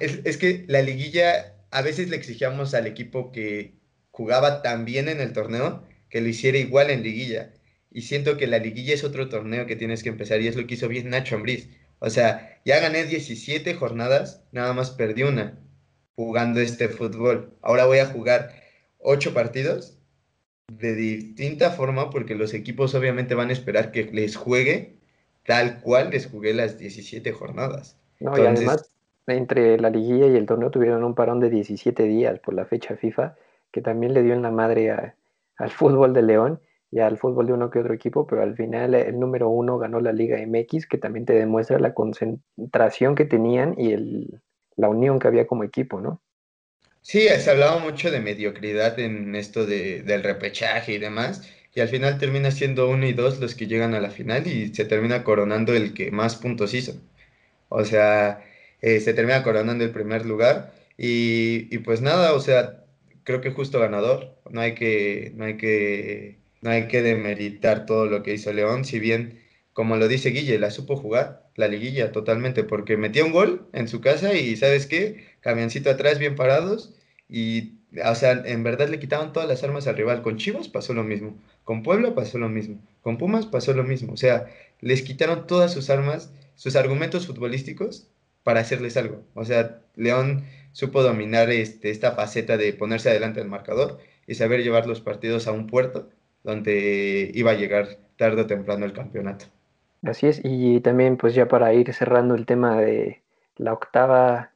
[0.00, 3.74] es, es que la liguilla a veces le exigíamos al equipo que
[4.10, 7.52] jugaba tan bien en el torneo que lo hiciera igual en liguilla.
[7.94, 10.66] Y siento que la liguilla es otro torneo que tienes que empezar y es lo
[10.66, 11.68] que hizo bien Nacho Ambriz.
[11.98, 15.58] O sea, ya gané 17 jornadas, nada más perdí una
[16.16, 17.52] jugando este fútbol.
[17.62, 18.50] Ahora voy a jugar
[18.98, 19.98] 8 partidos
[20.68, 24.96] de distinta forma porque los equipos obviamente van a esperar que les juegue
[25.44, 27.96] tal cual les jugué las 17 jornadas.
[28.20, 28.88] No, y además
[29.26, 32.96] entre la liguilla y el torneo tuvieron un parón de 17 días por la fecha
[32.96, 33.36] FIFA,
[33.70, 36.60] que también le dio en la madre al fútbol de León
[36.92, 39.98] y al fútbol de uno que otro equipo, pero al final el número uno ganó
[39.98, 44.42] la Liga MX, que también te demuestra la concentración que tenían y el,
[44.76, 46.20] la unión que había como equipo, ¿no?
[47.00, 51.88] Sí, se hablaba mucho de mediocridad en esto de, del repechaje y demás, y al
[51.88, 55.24] final termina siendo uno y dos los que llegan a la final y se termina
[55.24, 56.92] coronando el que más puntos hizo.
[57.70, 58.44] O sea,
[58.82, 62.84] eh, se termina coronando el primer lugar y, y, pues nada, o sea,
[63.24, 68.06] creo que justo ganador, no hay que, no hay que, no hay que demeritar todo
[68.06, 69.40] lo que hizo León, si bien,
[69.72, 73.88] como lo dice Guille, la supo jugar, la liguilla totalmente, porque metía un gol en
[73.88, 75.26] su casa y ¿sabes qué?
[75.40, 76.94] Camioncito atrás bien parados
[77.28, 80.22] y, o sea, en verdad le quitaban todas las armas al rival.
[80.22, 84.12] Con Chivas pasó lo mismo, con Puebla pasó lo mismo, con Pumas pasó lo mismo,
[84.12, 84.46] o sea,
[84.80, 88.06] les quitaron todas sus armas, sus argumentos futbolísticos
[88.44, 89.22] para hacerles algo.
[89.34, 94.62] O sea, León supo dominar este, esta faceta de ponerse adelante del marcador y saber
[94.62, 96.08] llevar los partidos a un puerto
[96.42, 99.46] donde iba a llegar tarde o temprano el campeonato.
[100.02, 103.22] Así es, y también pues ya para ir cerrando el tema de
[103.56, 104.50] la octava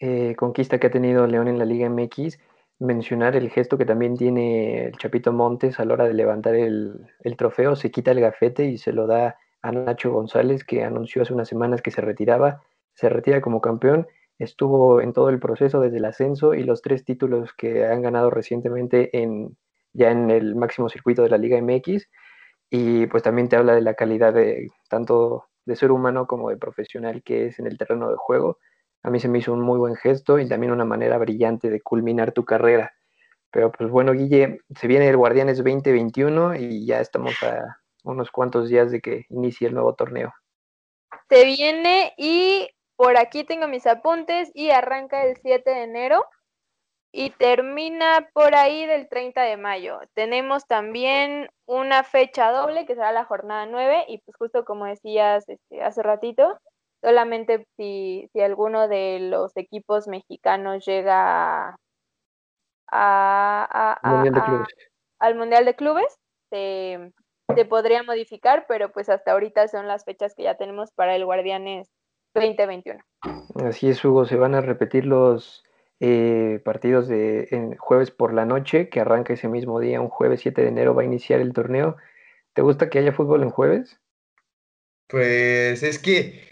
[0.00, 2.40] eh, conquista que ha tenido León en la Liga MX,
[2.80, 7.06] mencionar el gesto que también tiene el Chapito Montes a la hora de levantar el,
[7.20, 11.22] el trofeo, se quita el gafete y se lo da a Nacho González, que anunció
[11.22, 12.62] hace unas semanas que se retiraba,
[12.94, 14.08] se retira como campeón,
[14.40, 18.30] estuvo en todo el proceso desde el ascenso y los tres títulos que han ganado
[18.30, 19.56] recientemente en,
[19.92, 22.08] ya en el máximo circuito de la Liga MX
[22.70, 26.56] y pues también te habla de la calidad de tanto de ser humano como de
[26.56, 28.58] profesional que es en el terreno de juego.
[29.02, 31.80] A mí se me hizo un muy buen gesto y también una manera brillante de
[31.80, 32.92] culminar tu carrera.
[33.50, 38.68] Pero pues bueno, Guille, se viene el Guardianes 2021 y ya estamos a unos cuantos
[38.68, 40.32] días de que inicie el nuevo torneo.
[41.28, 46.24] Se viene y por aquí tengo mis apuntes y arranca el 7 de enero
[47.12, 50.00] y termina por ahí del 30 de mayo.
[50.14, 55.46] Tenemos también una fecha doble que será la jornada 9 y pues justo como decías
[55.46, 56.58] este, hace ratito,
[57.02, 61.76] solamente si, si, alguno de los equipos mexicanos llega
[62.90, 63.98] a,
[65.18, 66.18] al Mundial de Clubes,
[66.50, 67.12] se,
[67.54, 71.24] se, podría modificar, pero pues hasta ahorita son las fechas que ya tenemos para el
[71.24, 71.90] Guardianes
[72.34, 73.00] 2021.
[73.66, 75.62] Así es, Hugo, se van a repetir los
[76.04, 80.60] eh, partidos de jueves por la noche, que arranca ese mismo día, un jueves 7
[80.60, 81.96] de enero va a iniciar el torneo.
[82.54, 84.00] ¿Te gusta que haya fútbol en jueves?
[85.06, 86.42] Pues es que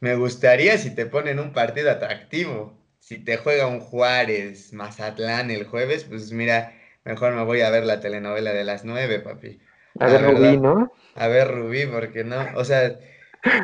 [0.00, 2.74] me gustaría si te ponen un partido atractivo.
[2.98, 7.86] Si te juega un Juárez, Mazatlán el jueves, pues mira, mejor me voy a ver
[7.86, 9.60] la telenovela de las nueve, papi.
[9.98, 10.92] A ver Rubí, ¿no?
[11.14, 12.98] A ver Rubí, porque no, o sea,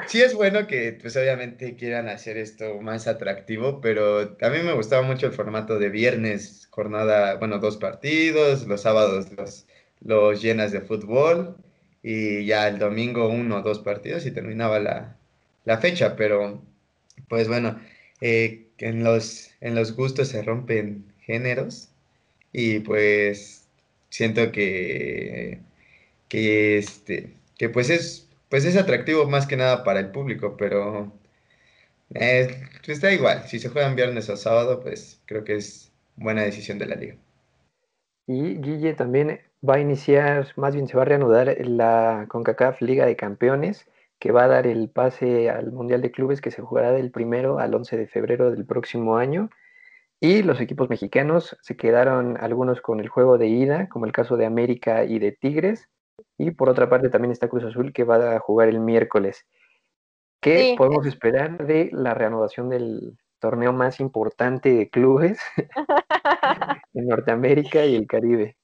[0.07, 4.73] sí es bueno que pues obviamente quieran hacer esto más atractivo, pero a mí me
[4.73, 9.29] gustaba mucho el formato de viernes, jornada, bueno, dos partidos, los sábados
[10.01, 11.57] los, llenas de fútbol
[12.03, 15.17] y ya el domingo uno o dos partidos y terminaba la,
[15.65, 16.63] la fecha, pero
[17.29, 17.81] pues bueno,
[18.21, 21.91] eh, en, los, en los gustos se rompen géneros
[22.53, 23.67] y pues
[24.11, 25.61] siento que,
[26.29, 31.13] que, este, que pues es pues es atractivo más que nada para el público, pero
[32.15, 33.43] eh, está igual.
[33.45, 37.17] Si se juegan viernes o sábado, pues creo que es buena decisión de la liga.
[38.27, 43.07] Y Guille también va a iniciar, más bien se va a reanudar la CONCACAF Liga
[43.07, 43.87] de Campeones,
[44.19, 47.59] que va a dar el pase al Mundial de Clubes que se jugará del primero
[47.59, 49.51] al 11 de febrero del próximo año.
[50.19, 54.37] Y los equipos mexicanos se quedaron algunos con el juego de ida, como el caso
[54.37, 55.89] de América y de Tigres,
[56.39, 59.47] y por otra parte también está Cruz Azul que va a jugar el miércoles.
[60.41, 65.39] ¿Qué podemos esperar de la reanudación del torneo más importante de clubes
[66.95, 68.57] en Norteamérica y el Caribe?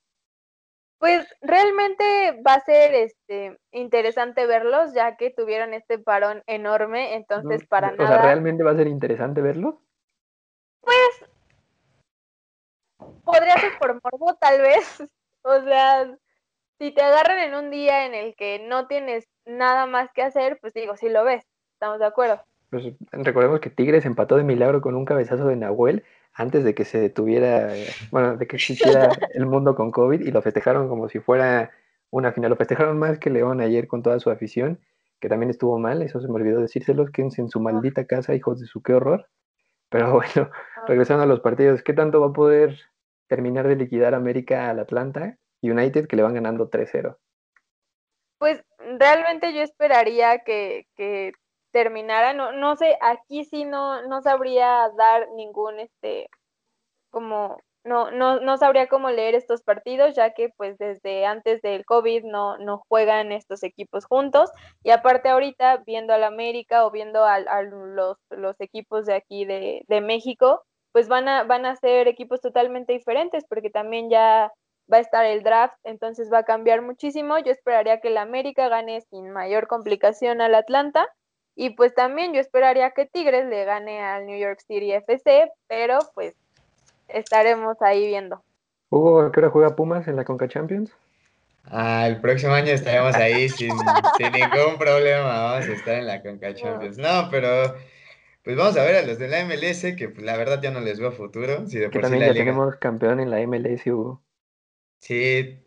[0.98, 7.66] Pues realmente va a ser este interesante verlos, ya que tuvieron este parón enorme, entonces
[7.66, 8.04] para nada.
[8.04, 9.74] O sea, ¿realmente va a ser interesante verlos?
[10.80, 11.24] Pues
[13.24, 15.02] podría ser por morbo, tal vez.
[15.44, 16.06] O sea,
[16.82, 20.58] si te agarran en un día en el que no tienes nada más que hacer,
[20.60, 22.40] pues digo, si lo ves, estamos de acuerdo.
[22.70, 26.84] Pues recordemos que Tigres empató de milagro con un cabezazo de Nahuel antes de que
[26.84, 27.72] se detuviera,
[28.10, 31.70] bueno, de que existiera el mundo con COVID y lo festejaron como si fuera
[32.10, 32.50] una final.
[32.50, 34.80] Lo festejaron más que León ayer con toda su afición,
[35.20, 38.58] que también estuvo mal, eso se me olvidó decírselos, quédense en su maldita casa, hijos
[38.58, 39.28] de su qué horror.
[39.88, 40.84] Pero bueno, ah.
[40.88, 42.76] regresando a los partidos, ¿qué tanto va a poder
[43.28, 45.38] terminar de liquidar América al Atlanta?
[45.62, 47.16] United que le van ganando 3-0.
[48.38, 48.62] Pues
[48.98, 50.86] realmente yo esperaría que,
[51.70, 52.34] terminara.
[52.34, 56.28] No, no sé, aquí sí no, no sabría dar ningún, este,
[57.10, 61.84] como, no, no, no sabría cómo leer estos partidos, ya que pues desde antes del
[61.84, 64.50] COVID no, no juegan estos equipos juntos.
[64.82, 69.84] Y aparte ahorita, viendo al América o viendo a, los, los, equipos de aquí de,
[69.88, 74.52] de México, pues van a, van a ser equipos totalmente diferentes, porque también ya
[74.90, 77.38] va a estar el draft, entonces va a cambiar muchísimo.
[77.38, 81.08] Yo esperaría que el América gane sin mayor complicación al Atlanta.
[81.54, 85.98] Y pues también yo esperaría que Tigres le gane al New York City FC, pero
[86.14, 86.34] pues
[87.08, 88.42] estaremos ahí viendo.
[88.88, 90.92] Hugo, ¿a qué hora juega Pumas en la Conca Champions?
[91.66, 93.72] Ah, el próximo año estaremos ahí sin,
[94.16, 95.44] sin, ningún problema.
[95.44, 96.98] Vamos a estar en la Conca Champions.
[96.98, 97.74] No, pero
[98.42, 100.80] pues vamos a ver a los de la MLS, que pues, la verdad ya no
[100.80, 101.66] les veo futuro.
[101.66, 104.20] Si de que también ya tenemos campeón en la MLS, Hugo.
[105.02, 105.58] Sí.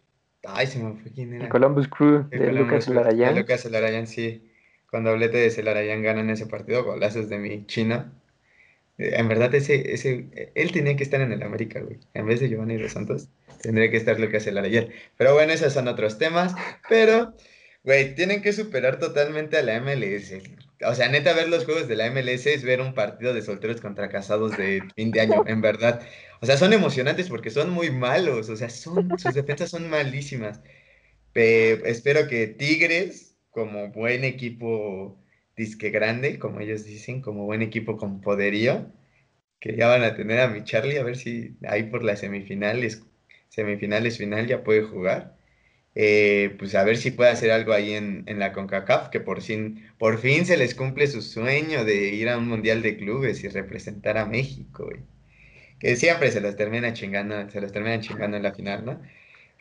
[0.48, 1.43] Ay, se me fue quién era.
[1.45, 3.36] El Columbus Crew de Lucas Larayán.
[3.36, 4.50] Lucas Larayán, sí.
[4.86, 8.06] Con doblete de Celarayán ganan ese partido, golazos de mi chino.
[8.98, 12.00] Eh, en verdad, ese, ese, él tenía que estar en el América, güey.
[12.13, 13.28] En vez de Giovanni dos Santos,
[13.62, 14.88] tendría que estar Lucas Celarayán.
[15.17, 16.56] Pero bueno, esos son otros temas.
[16.88, 17.34] Pero,
[17.84, 20.34] güey, tienen que superar totalmente a la MLS.
[20.88, 23.82] O sea, neta, ver los juegos de la MLS es ver un partido de solteros
[23.82, 26.02] contra casados de fin de año, en verdad.
[26.41, 28.50] O sea, son emocionantes porque son muy malos.
[28.50, 30.62] O sea, son, sus defensas son malísimas.
[31.34, 35.19] Pero espero que Tigres, como buen equipo
[35.56, 38.91] disque grande, como ellos dicen, como buen equipo con poderío,
[39.60, 43.04] que ya van a tener a mi Charlie, a ver si ahí por las semifinales,
[43.50, 45.38] semifinales final ya puede jugar.
[45.97, 49.41] Eh, pues a ver si puede hacer algo ahí en, en, la CONCACAF, que por
[49.41, 53.43] fin, por fin se les cumple su sueño de ir a un mundial de clubes
[53.45, 54.89] y representar a México,
[55.79, 59.01] que siempre se los termina chingando, se los termina chingando en la final, ¿no?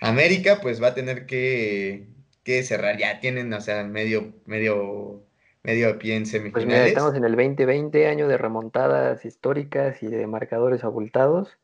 [0.01, 2.09] América pues va a tener que,
[2.43, 5.25] que cerrar, ya tienen, o sea, medio, medio
[5.65, 6.79] medio pie en semifinales.
[6.79, 11.59] Pues estamos en el 2020, año de remontadas históricas y de marcadores abultados.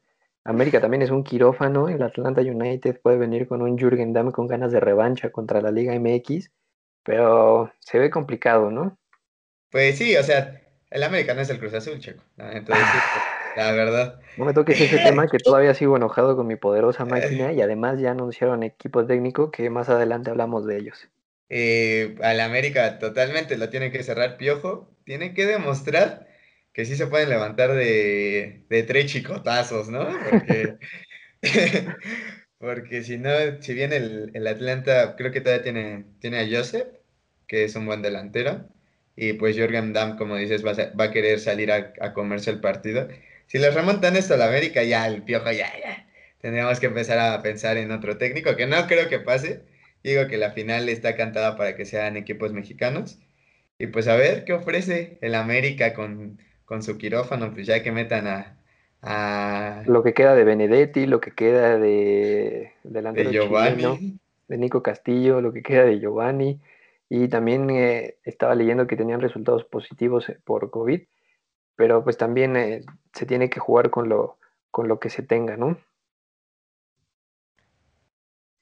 [0.44, 1.88] América también es un quirófano.
[1.88, 5.70] El Atlanta United puede venir con un Jürgen Damm con ganas de revancha contra la
[5.70, 6.50] Liga MX,
[7.02, 8.98] pero se ve complicado, ¿no?
[9.70, 12.22] Pues sí, o sea, el América no es el Cruz Azul, checo.
[12.38, 12.84] Entonces,
[13.56, 14.20] la verdad.
[14.36, 18.00] No me toques ese tema que todavía sigo enojado con mi poderosa máquina y además
[18.00, 21.08] ya anunciaron equipo técnico que más adelante hablamos de ellos
[21.50, 24.88] eh, al América totalmente lo tiene que cerrar Piojo.
[25.04, 26.28] Tiene que demostrar
[26.72, 30.08] que sí se pueden levantar de, de tres chicotazos, ¿no?
[30.30, 30.76] Porque,
[32.58, 33.30] porque si no,
[33.60, 36.88] si bien el, el, Atlanta creo que todavía tiene, tiene a Joseph,
[37.46, 38.68] que es un buen delantero,
[39.16, 42.50] y pues Jorgen Damm, como dices, va a, va a querer salir a, a, comerse
[42.50, 43.08] el partido.
[43.46, 46.06] Si les remontan esto al América, ya el Piojo, ya, ya.
[46.40, 49.62] Tendríamos que empezar a pensar en otro técnico, que no creo que pase,
[50.02, 53.18] Digo que la final está cantada para que sean equipos mexicanos.
[53.78, 56.38] Y pues a ver qué ofrece el América con,
[56.70, 58.28] con su quirófano, pues ya que metan
[59.02, 62.74] a, Lo que queda de Benedetti, lo que queda de...
[62.84, 64.20] De Giovanni.
[64.46, 66.60] de Nico Castillo, lo que queda de Giovanni.
[67.08, 71.00] Y también eh, estaba leyendo que tenían resultados positivos eh, por COVID,
[71.74, 72.82] pero pues también eh,
[73.14, 74.38] se tiene que jugar con lo,
[74.70, 75.76] con lo que se tenga, ¿no?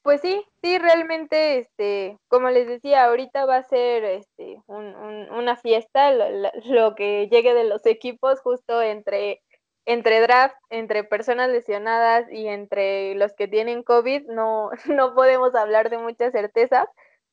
[0.03, 6.13] Pues sí, sí, realmente, este, como les decía, ahorita va a ser este, una fiesta,
[6.13, 9.43] lo, que llegue de los equipos justo entre,
[9.87, 15.91] entre draft, entre personas lesionadas y entre los que tienen COVID, no, no podemos hablar
[15.91, 16.89] de mucha certeza,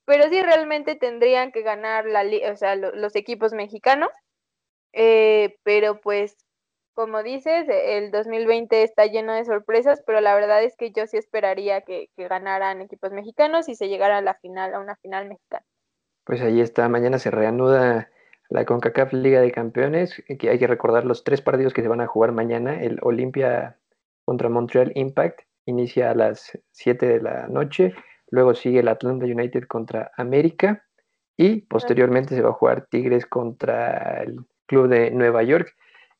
[0.06, 4.12] pero sí realmente tendrían que ganar la, o sea, los equipos mexicanos,
[4.94, 6.36] eh, pero pues
[6.96, 11.18] como dices, el 2020 está lleno de sorpresas, pero la verdad es que yo sí
[11.18, 15.66] esperaría que, ganaran equipos mexicanos y se llegara a la final, a una final mexicana.
[16.24, 18.10] Pues ahí está, mañana se reanuda
[18.50, 22.02] la CONCACAF Liga de Campeones, que hay que recordar los tres partidos que se van
[22.02, 23.78] a jugar mañana, el Olimpia
[24.24, 27.94] contra Montreal Impact, inicia a las 7 de la noche,
[28.30, 30.86] luego sigue el Atlanta United contra América
[31.36, 35.76] y posteriormente se va a jugar Tigres contra el Club de Nueva York.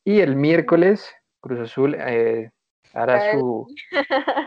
[0.06, 2.52] Y el miércoles, Cruz Azul eh,
[2.94, 3.68] hará su,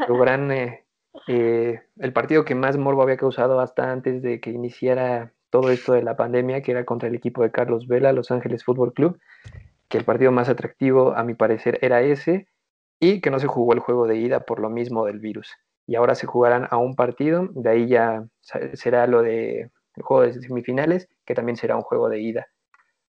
[0.09, 0.85] gran, eh,
[1.27, 5.95] eh, el partido que más morbo había causado hasta antes de que iniciara todo esto
[5.95, 9.19] de la pandemia, que era contra el equipo de Carlos Vela, Los Ángeles Fútbol Club,
[9.89, 12.47] que el partido más atractivo a mi parecer era ese,
[13.01, 15.51] y que no se jugó el juego de ida por lo mismo del virus.
[15.89, 18.25] Y ahora se jugarán a un partido, de ahí ya
[18.75, 22.47] será lo de el juego de semifinales, que también será un juego de ida.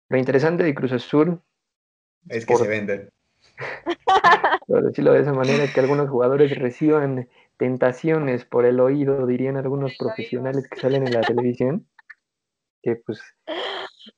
[0.10, 1.42] Lo interesante de Cruz Azul
[2.30, 3.10] es que se venden.
[4.68, 9.96] Por decirlo de esa manera, que algunos jugadores reciban tentaciones por el oído, dirían algunos
[9.98, 11.88] profesionales que salen en la televisión,
[12.82, 13.22] que pues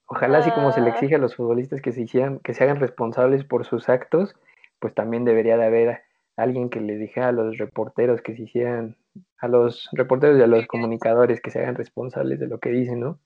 [0.06, 0.94] Ojalá así como se le Ah.
[0.94, 4.36] exige a los futbolistas que se hicieran, que se hagan responsables por sus actos,
[4.80, 6.02] pues también debería de haber
[6.38, 8.96] alguien que les dijera a los reporteros que se hicieran,
[9.40, 13.00] a los reporteros y a los comunicadores que se hagan responsables de lo que dicen,
[13.00, 13.20] ¿no?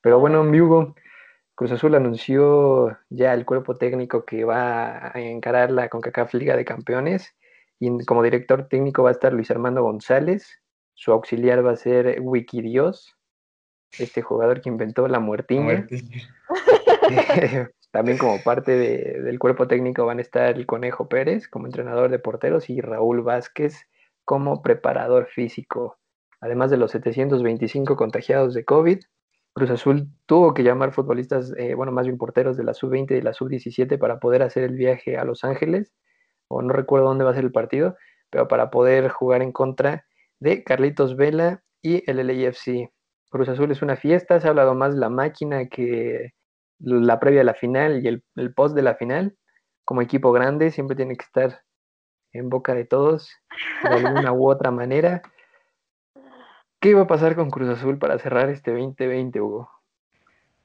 [0.00, 0.94] Pero bueno, mi Hugo,
[1.56, 6.64] Cruz Azul anunció ya el cuerpo técnico que va a encarar la CONCACAF Liga de
[6.66, 7.34] Campeones
[7.80, 10.62] y como director técnico va a estar Luis Armando González,
[10.94, 13.16] su auxiliar va a ser Wikidios,
[13.98, 15.86] este jugador que inventó la muertiña.
[17.90, 22.10] También como parte de- del cuerpo técnico van a estar el Conejo Pérez como entrenador
[22.10, 23.86] de porteros y Raúl Vázquez
[24.24, 25.96] como preparador físico.
[26.40, 29.00] Además de los 725 contagiados de COVID,
[29.56, 33.22] Cruz Azul tuvo que llamar futbolistas, eh, bueno, más bien porteros de la sub-20 y
[33.22, 35.94] la sub-17 para poder hacer el viaje a Los Ángeles,
[36.46, 37.96] o no recuerdo dónde va a ser el partido,
[38.28, 40.04] pero para poder jugar en contra
[40.40, 42.90] de Carlitos Vela y el LAFC.
[43.30, 46.34] Cruz Azul es una fiesta, se ha hablado más de la máquina que
[46.78, 49.38] la previa a la final y el, el post de la final.
[49.86, 51.62] Como equipo grande siempre tiene que estar
[52.34, 53.30] en boca de todos
[53.84, 55.22] de alguna u otra manera.
[56.86, 59.68] ¿Qué va a pasar con Cruz Azul para cerrar este 2020, Hugo?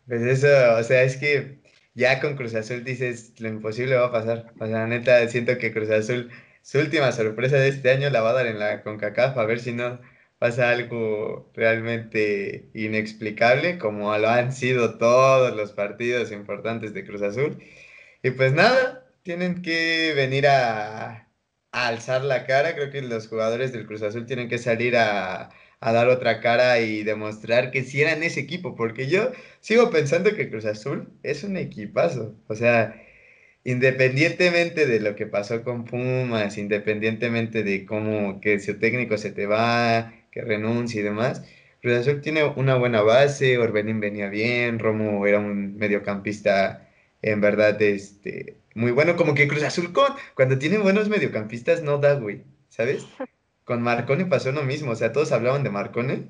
[0.07, 0.47] Pues eso,
[0.77, 1.63] o sea, es que
[1.95, 4.53] ya con Cruz Azul dices, lo imposible va a pasar.
[4.59, 6.29] O sea, neta, siento que Cruz Azul,
[6.61, 9.61] su última sorpresa de este año la va a dar en la CONCACAF, a ver
[9.61, 9.99] si no
[10.37, 17.57] pasa algo realmente inexplicable, como lo han sido todos los partidos importantes de Cruz Azul.
[18.21, 21.27] Y pues nada, tienen que venir a
[21.71, 22.75] alzar la cara.
[22.75, 25.49] Creo que los jugadores del Cruz Azul tienen que salir a,
[25.81, 30.35] a dar otra cara y demostrar que sí eran ese equipo, porque yo sigo pensando
[30.35, 32.35] que Cruz Azul es un equipazo.
[32.47, 33.01] O sea,
[33.63, 39.47] independientemente de lo que pasó con Pumas, independientemente de cómo que su técnico se te
[39.47, 41.43] va, que renuncie y demás,
[41.81, 46.87] Cruz Azul tiene una buena base, Orbelín venía bien, Romo era un mediocampista
[47.23, 51.97] en verdad este, muy bueno, como que Cruz Azul con, cuando tiene buenos mediocampistas no
[51.97, 53.05] da, güey, ¿sabes?
[53.71, 56.27] Con Marcone pasó lo mismo, o sea, todos hablaban de Marcone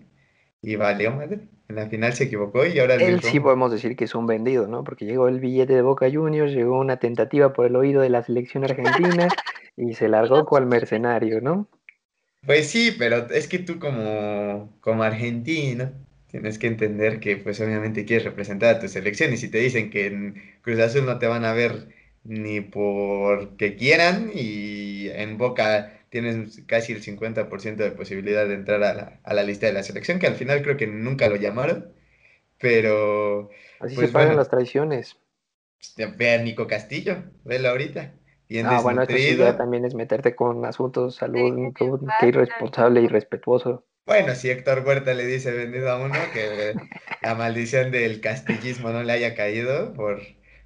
[0.61, 1.39] y valió madre.
[1.69, 4.67] En la final se equivocó y ahora Él sí podemos decir que es un vendido,
[4.67, 4.83] ¿no?
[4.83, 8.21] Porque llegó el billete de Boca Juniors, llegó una tentativa por el oído de la
[8.21, 9.27] selección argentina
[9.75, 11.67] y se largó cual mercenario, ¿no?
[12.45, 15.93] Pues sí, pero es que tú como, como argentino
[16.27, 19.89] tienes que entender que pues obviamente quieres representar a tu selección y si te dicen
[19.89, 21.87] que en Cruz Azul no te van a ver
[22.23, 28.95] ni porque quieran y en Boca tienes casi el 50% de posibilidad de entrar a
[28.95, 31.93] la, a la lista de la selección, que al final creo que nunca lo llamaron,
[32.59, 33.49] pero
[33.79, 34.37] Así Pues se pagan bueno.
[34.37, 35.17] las traiciones.
[36.17, 38.13] ve a Nico Castillo, velo ahorita,
[38.49, 42.05] bien Ah, bueno, esto sí ya también es meterte con asuntos, salud, ¿qué tú, te
[42.17, 42.29] qué pasa?
[42.29, 43.85] irresponsable y irrespetuoso.
[44.05, 46.75] Bueno, si Héctor Huerta le dice vendido a uno, que
[47.21, 50.21] la maldición del castillismo no le haya caído por,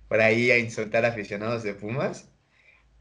[0.08, 2.32] por ahí a insultar a aficionados de Pumas.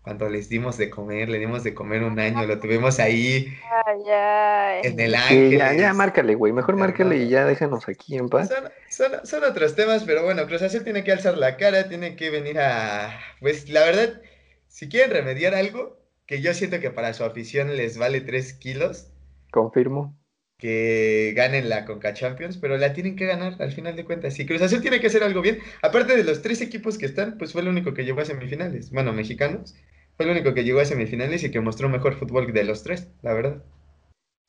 [0.05, 3.49] Cuando les dimos de comer, le dimos de comer un año, lo tuvimos ahí
[3.87, 4.81] Ay, ay.
[4.85, 8.49] en el Sí, ya, ya márcale, güey, mejor márcale y ya déjanos aquí en paz.
[8.49, 12.17] Son, son- son otros temas, pero bueno, Cruz Azul tiene que alzar la cara, tiene
[12.17, 13.19] que venir a...
[13.41, 14.21] Pues la verdad,
[14.69, 19.09] si quieren remediar algo, que yo siento que para su afición les vale 3 kilos,
[19.51, 20.15] Confirmo.
[20.59, 24.35] que ganen la Conca Champions, pero la tienen que ganar al final de cuentas.
[24.35, 27.37] Si Cruz Azul tiene que hacer algo bien, aparte de los tres equipos que están,
[27.39, 28.91] pues fue el único que llegó a semifinales.
[28.91, 29.75] Bueno, mexicanos,
[30.17, 33.13] fue el único que llegó a semifinales y que mostró mejor fútbol de los tres,
[33.23, 33.63] la verdad.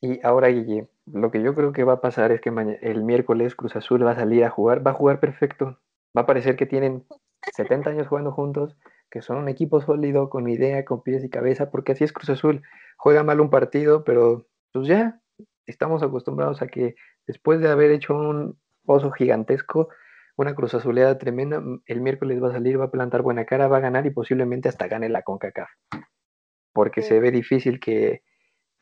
[0.00, 2.50] Y ahora, Guille, lo que yo creo que va a pasar es que
[2.82, 5.78] el miércoles Cruz Azul va a salir a jugar, va a jugar perfecto.
[6.16, 7.04] Va a parecer que tienen
[7.54, 8.76] 70 años jugando juntos,
[9.10, 12.30] que son un equipo sólido, con idea, con pies y cabeza, porque así es Cruz
[12.30, 12.62] Azul.
[12.96, 15.20] Juega mal un partido, pero pues ya
[15.66, 16.94] estamos acostumbrados a que
[17.26, 19.88] después de haber hecho un oso gigantesco,
[20.36, 23.68] una Cruz Azuleada tremenda, m- el miércoles va a salir, va a plantar buena cara,
[23.68, 25.68] va a ganar y posiblemente hasta gane la CONCACAF.
[26.72, 27.08] Porque Sí.
[27.08, 28.22] se ve difícil que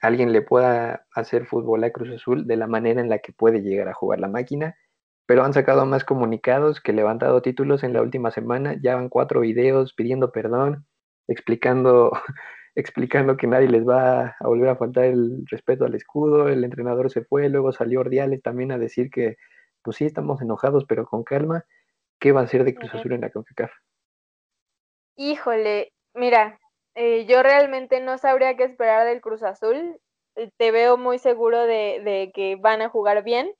[0.01, 3.63] alguien le pueda hacer fútbol a Cruz Azul de la manera en la que puede
[3.63, 4.77] llegar a jugar la máquina,
[5.27, 9.41] pero han sacado más comunicados que levantado títulos en la última semana, ya van cuatro
[9.41, 10.87] videos pidiendo perdón,
[11.29, 12.13] explicando,
[12.77, 17.11] explicando que nadie les va a volver a faltar el respeto al escudo, el entrenador
[17.11, 19.37] se fue, luego salió Ordiales también a decir que
[19.85, 21.67] pues sí, estamos enojados, pero con calma,
[22.21, 22.95] ¿qué va a ser de Cruz.
[22.95, 23.73] Azul en la CONCACAF?
[25.17, 26.61] Híjole, mira,
[26.95, 30.01] eh, yo realmente no sabría qué esperar del Cruz Azul.
[30.37, 33.53] Eh, Te veo muy seguro de, de que van a jugar bien.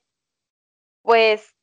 [1.03, 1.55] Pues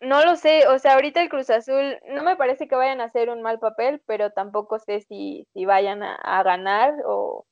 [0.00, 3.06] no lo sé, o sea, ahorita el Cruz Azul no me parece que vayan a
[3.06, 7.46] hacer un mal papel, pero tampoco sé si, si vayan a, a ganar o...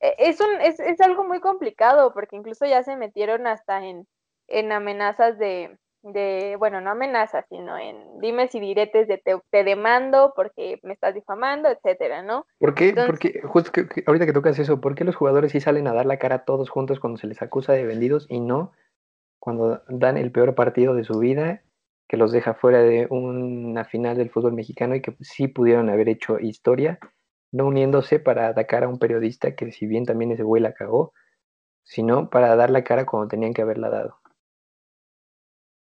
[0.00, 4.06] e- Es, un, es, es algo muy complicado porque incluso ya se metieron hasta en,
[4.50, 10.32] en amenazas de, de, bueno, no amenazas, sino en dimes y diretes de te, demando
[10.34, 12.46] porque me estás difamando, etcétera, ¿no?
[12.58, 12.94] ¿Por qué?
[13.06, 16.06] porque justo que, ahorita que tocas eso, ¿por qué los jugadores sí salen a dar
[16.06, 18.72] la cara todos juntos cuando se les acusa de vendidos y no
[19.38, 21.62] cuando dan el peor partido de su vida
[22.10, 26.08] que los deja fuera de una final del fútbol mexicano y que sí pudieron haber
[26.08, 26.98] hecho historia,
[27.52, 31.12] no uniéndose para atacar a un periodista que si bien también ese güey la cagó,
[31.84, 34.19] sino para dar la cara cuando tenían que haberla dado.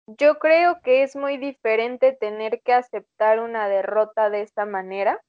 [0.06, 5.20] Yo creo que es muy diferente tener que aceptar una derrota de esta manera,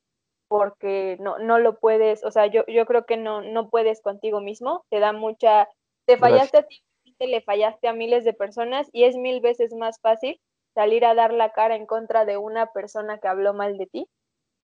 [0.48, 4.40] porque no, no lo puedes, o sea, yo, yo creo que no, no puedes contigo
[4.40, 5.68] mismo, te da mucha,
[6.06, 6.84] te fallaste a ti,
[7.20, 10.40] le fallaste a miles de personas y es mil veces más fácil
[10.76, 14.08] salir a dar la cara en contra de una persona que habló mal de ti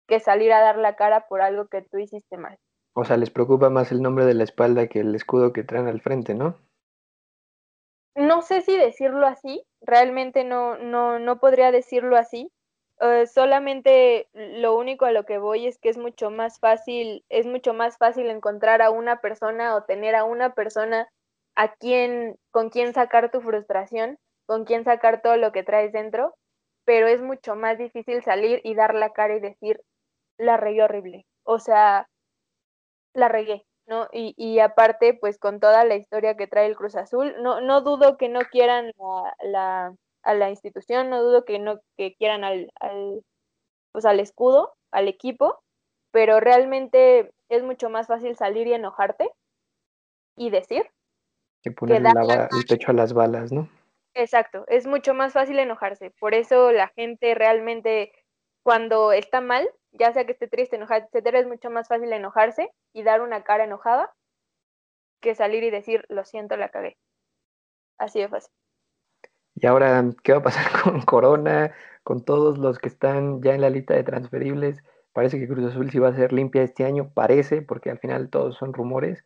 [0.07, 2.57] que salir a dar la cara por algo que tú hiciste mal.
[2.93, 5.87] O sea, les preocupa más el nombre de la espalda que el escudo que traen
[5.87, 6.55] al frente, ¿no?
[8.17, 12.51] No sé si decirlo así, realmente no, no, no podría decirlo así.
[12.99, 17.45] Eh, solamente lo único a lo que voy es que es mucho más fácil, es
[17.45, 21.07] mucho más fácil encontrar a una persona o tener a una persona
[21.55, 26.33] a quien, con quien sacar tu frustración, con quien sacar todo lo que traes dentro,
[26.85, 29.79] pero es mucho más difícil salir y dar la cara y decir,
[30.37, 31.25] la regué horrible.
[31.43, 32.07] O sea,
[33.13, 34.07] la regué, ¿no?
[34.11, 37.81] Y, y, aparte, pues con toda la historia que trae el Cruz Azul, no, no
[37.81, 38.91] dudo que no quieran
[39.41, 43.23] la, a la institución, no dudo que no que quieran al, al,
[43.91, 45.59] pues al escudo, al equipo,
[46.11, 49.31] pero realmente es mucho más fácil salir y enojarte
[50.35, 50.83] y decir.
[51.63, 53.69] Que poner el pecho a las balas, ¿no?
[54.13, 56.11] Exacto, es mucho más fácil enojarse.
[56.19, 58.11] Por eso la gente realmente
[58.67, 62.69] cuando está mal, ya sea que esté triste, enojada, etcétera, es mucho más fácil enojarse
[62.91, 64.13] y dar una cara enojada
[65.21, 66.97] que salir y decir, lo siento, la cagué.
[67.97, 68.51] Así de fácil.
[69.55, 73.61] Y ahora, ¿qué va a pasar con Corona, con todos los que están ya en
[73.61, 74.83] la lista de transferibles?
[75.13, 78.29] Parece que Cruz Azul sí va a ser limpia este año, parece, porque al final
[78.29, 79.23] todos son rumores.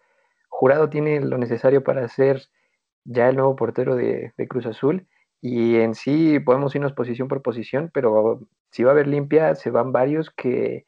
[0.50, 2.44] Jurado tiene lo necesario para ser
[3.06, 5.08] ya el nuevo portero de, de Cruz Azul
[5.42, 8.39] y en sí podemos irnos posición por posición, pero
[8.72, 10.86] si va a haber limpia, se van varios que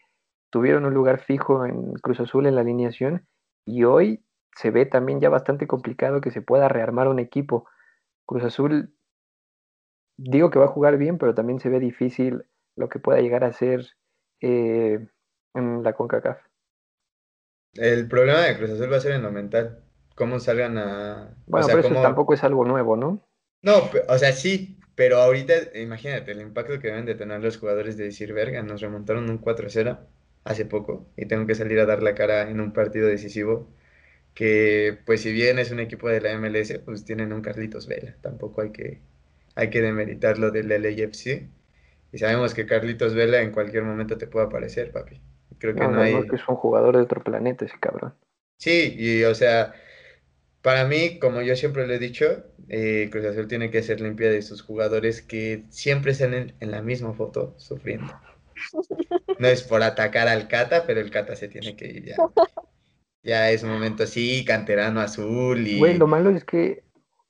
[0.50, 3.28] tuvieron un lugar fijo en Cruz Azul en la alineación
[3.66, 4.24] y hoy
[4.56, 7.68] se ve también ya bastante complicado que se pueda rearmar un equipo.
[8.26, 8.96] Cruz Azul,
[10.18, 13.44] digo que va a jugar bien, pero también se ve difícil lo que pueda llegar
[13.44, 13.86] a ser
[14.42, 15.06] eh,
[15.54, 16.40] en la CONCACAF.
[17.74, 19.84] El problema de Cruz Azul va a ser en lo mental.
[20.16, 21.36] Cómo salgan a.
[21.48, 23.28] Bueno, pero eso tampoco es algo nuevo, ¿no?
[23.64, 27.98] No, o sea, sí, pero ahorita, imagínate el impacto que deben de tener los jugadores
[27.98, 30.00] de decir, verga, nos remontaron un 4-0
[30.44, 33.70] hace poco y tengo que salir a dar la cara en un partido decisivo
[34.34, 38.16] que, pues si bien es un equipo de la MLS, pues tienen un Carlitos Vela,
[38.22, 39.02] tampoco hay que,
[39.56, 41.48] hay que demeritar lo del LAFC
[42.12, 45.22] y sabemos que Carlitos Vela en cualquier momento te puede aparecer, papi.
[45.60, 46.28] Creo que no, hay...
[46.28, 48.14] que es un jugador de otro planeta ese cabrón.
[48.58, 49.74] Sí, y o sea,
[50.64, 52.26] para mí, como yo siempre le he dicho,
[52.70, 56.82] eh, Cruz Azul tiene que ser limpia de sus jugadores que siempre están en, la
[56.82, 58.12] misma foto sufriendo.
[59.40, 62.16] No es por atacar al Cata, pero el Cata se tiene que ir ya.
[63.24, 65.80] Ya es un momento así, canterano azul y...
[65.80, 66.84] Güey, lo malo es que,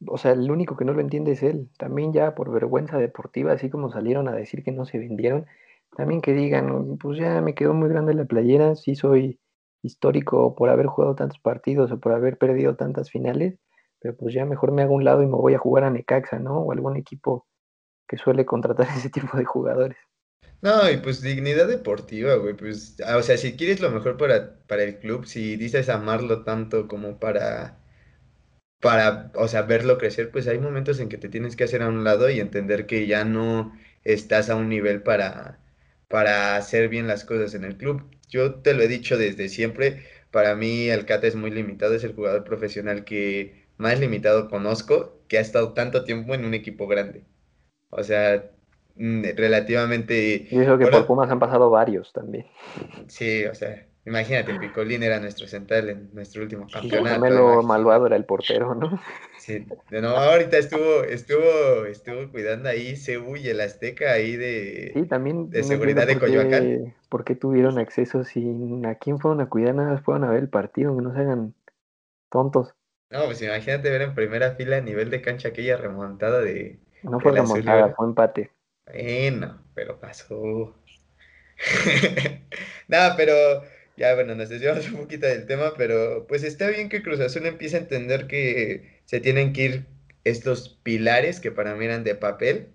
[0.05, 1.69] o sea, el único que no lo entiende es él.
[1.77, 5.47] También ya por vergüenza deportiva, así como salieron a decir que no se vendieron,
[5.95, 9.39] también que digan, pues ya me quedó muy grande la playera, sí soy
[9.83, 13.59] histórico por haber jugado tantos partidos o por haber perdido tantas finales,
[13.99, 16.39] pero pues ya mejor me hago un lado y me voy a jugar a Necaxa,
[16.39, 16.59] ¿no?
[16.59, 17.47] O algún equipo
[18.07, 19.97] que suele contratar ese tipo de jugadores.
[20.61, 24.65] No, y pues dignidad deportiva, güey, pues, ah, o sea, si quieres lo mejor para,
[24.65, 27.79] para el club, si dices amarlo tanto como para,
[28.79, 31.87] para, o sea, verlo crecer, pues hay momentos en que te tienes que hacer a
[31.89, 33.73] un lado y entender que ya no
[34.03, 35.59] estás a un nivel para,
[36.09, 38.03] para hacer bien las cosas en el club.
[38.33, 42.03] Yo te lo he dicho desde siempre, para mí el Cata es muy limitado, es
[42.03, 46.87] el jugador profesional que más limitado conozco, que ha estado tanto tiempo en un equipo
[46.87, 47.25] grande.
[47.91, 48.49] O sea,
[48.95, 50.47] mm, relativamente...
[50.49, 52.47] Y eso que por Pumas han pasado varios también.
[53.05, 57.61] Sí, o sea, Imagínate, Picolín era nuestro central en nuestro último campeonato.
[57.61, 58.99] Sí, Malvado era el portero, ¿no?
[59.37, 64.91] Sí, de no, ahorita estuvo, estuvo, estuvo cuidando ahí Cebu y el Azteca ahí de,
[64.93, 66.93] sí, también de seguridad de Coyoacán.
[67.13, 68.43] ¿Por qué tuvieron acceso si
[68.87, 69.75] a quién fueron a cuidar?
[69.75, 71.53] Nada más fueron a ver el partido, que no se hagan
[72.31, 72.73] tontos.
[73.11, 76.79] No, pues imagínate ver en primera fila a nivel de cancha aquella remontada de.
[77.03, 78.49] No fue remontada, fue empate.
[78.87, 80.75] Bueno, pero pasó.
[82.87, 83.35] Nada, pero
[83.95, 87.45] ya, bueno, nos desviamos un poquito del tema, pero pues está bien que Cruz Azul
[87.45, 89.85] empiece a entender que se tienen que ir
[90.23, 92.73] estos pilares que para mí eran de papel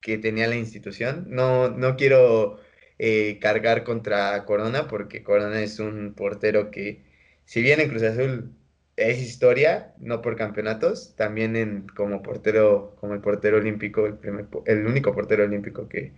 [0.00, 1.26] que tenía la institución.
[1.30, 2.60] No, no quiero
[2.98, 7.02] eh, cargar contra Corona porque Corona es un portero que,
[7.44, 8.52] si bien en Cruz Azul
[8.96, 14.46] es historia, no por campeonatos, también en, como portero, como el portero olímpico, el, primer,
[14.66, 16.12] el único portero olímpico que,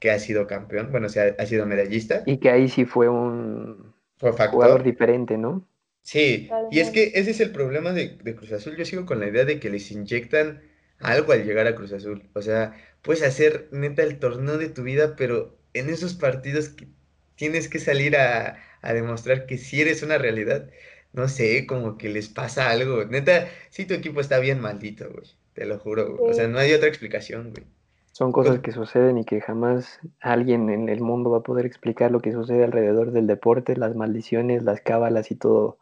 [0.00, 2.22] que ha sido campeón, bueno, o sea, ha sido medallista.
[2.26, 5.68] Y que ahí sí fue un jugador diferente, ¿no?
[6.02, 8.76] Sí, y es que ese es el problema de, de, Cruz Azul.
[8.76, 10.62] Yo sigo con la idea de que les inyectan
[11.00, 12.22] algo al llegar a Cruz Azul.
[12.32, 16.88] O sea, puedes hacer neta el torneo de tu vida, pero en esos partidos que
[17.36, 20.68] tienes que salir a, a demostrar que sí eres una realidad.
[21.12, 23.04] No sé, como que les pasa algo.
[23.04, 25.26] Neta, sí tu equipo está bien maldito, güey.
[25.54, 26.30] Te lo juro, güey.
[26.30, 27.66] O sea, no hay otra explicación, güey.
[28.12, 32.10] Son cosas que suceden y que jamás alguien en el mundo va a poder explicar
[32.10, 35.78] lo que sucede alrededor del deporte, las maldiciones, las cábalas y todo,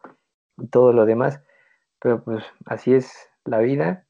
[0.57, 1.39] y todo lo demás.
[1.99, 3.13] Pero pues así es
[3.45, 4.04] la vida.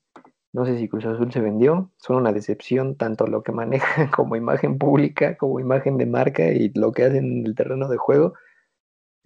[0.55, 4.35] No sé si Cruz Azul se vendió, son una decepción tanto lo que manejan como
[4.35, 8.33] imagen pública, como imagen de marca y lo que hacen en el terreno de juego.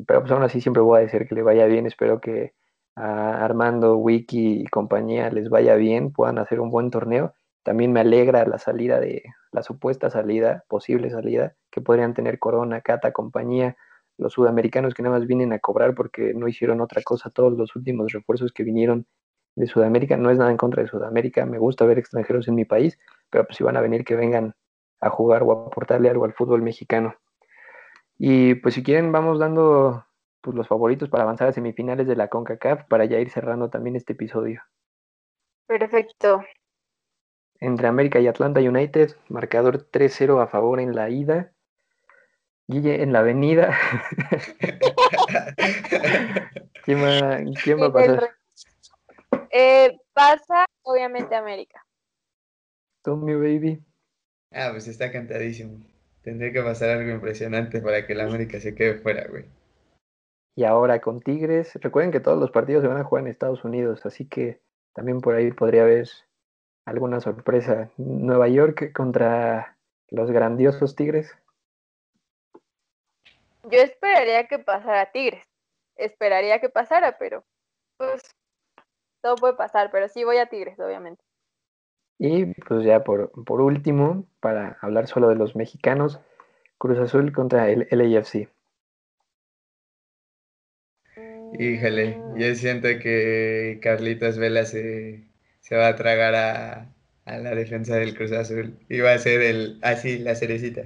[0.07, 2.53] Pero pues aún así siempre voy a decir que le vaya bien, espero que
[2.95, 7.99] a Armando, Wiki y compañía les vaya bien, puedan hacer un buen torneo también me
[7.99, 13.77] alegra la salida de, la supuesta salida, posible salida, que podrían tener Corona, Cata, compañía,
[14.17, 17.75] los sudamericanos que nada más vienen a cobrar porque no hicieron otra cosa, todos los
[17.75, 19.05] últimos refuerzos que vinieron
[19.55, 22.65] de Sudamérica, no es nada en contra de Sudamérica, me gusta ver extranjeros en mi
[22.65, 22.97] país,
[23.29, 24.55] pero pues si van a venir que vengan
[25.01, 27.15] a jugar o a aportarle algo al fútbol mexicano.
[28.17, 30.05] Y pues si quieren vamos dando
[30.41, 33.95] pues, los favoritos para avanzar a semifinales de la CONCACAF para ya ir cerrando también
[33.95, 34.61] este episodio.
[35.67, 36.43] Perfecto
[37.59, 41.51] entre América y Atlanta United, marcador 3-0 a favor en la ida.
[42.67, 43.77] Guille en la avenida.
[46.85, 48.29] ¿Quién, va, a pasar?
[49.51, 51.85] Eh, pasa, obviamente, América.
[53.03, 53.83] Tommy Baby.
[54.51, 55.79] Ah, pues está cantadísimo.
[56.21, 59.45] Tendría que pasar algo impresionante para que la América se quede fuera, güey.
[60.55, 61.73] Y ahora con Tigres.
[61.75, 64.59] Recuerden que todos los partidos se van a jugar en Estados Unidos, así que
[64.93, 66.09] también por ahí podría haber
[66.85, 67.89] alguna sorpresa.
[67.97, 69.77] Nueva York contra
[70.09, 71.33] los grandiosos Tigres.
[73.63, 75.43] Yo esperaría que pasara Tigres.
[75.95, 77.45] Esperaría que pasara, pero
[77.97, 78.21] pues
[79.21, 81.23] todo puede pasar, pero sí voy a Tigres, obviamente.
[82.17, 86.19] Y pues ya por, por último, para hablar solo de los mexicanos,
[86.77, 88.49] Cruz Azul contra el LAFC.
[91.57, 95.23] Híjole, yo siento que Carlitos Vela se,
[95.61, 96.89] se va a tragar a,
[97.25, 98.77] la defensa del Cruz Azul.
[98.87, 100.83] Y va a ser el así, la cerecita.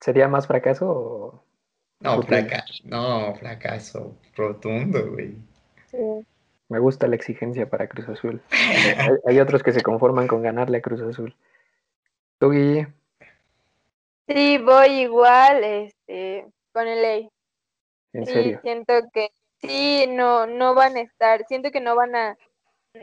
[0.00, 1.44] ¿Sería más fracaso o.?
[2.00, 5.34] No, fracaso, no, fracaso rotundo, güey.
[6.68, 8.42] Me gusta la exigencia para Cruz Azul.
[9.26, 11.34] hay, otros que se conforman con ganarle a Cruz Azul.
[12.38, 12.88] ¿Tú, Guille?
[14.28, 17.30] Sí, voy igual, este, con el ley.
[18.12, 18.60] ¿En serio?
[18.62, 22.36] Siento que sí, no, no van a estar, siento que no van a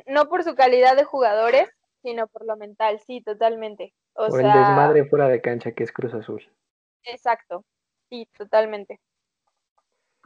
[0.07, 1.69] no por su calidad de jugadores,
[2.01, 3.93] sino por lo mental, sí, totalmente.
[4.13, 6.47] O por el desmadre fuera de cancha que es Cruz Azul.
[7.03, 7.65] Exacto,
[8.09, 8.99] sí, totalmente.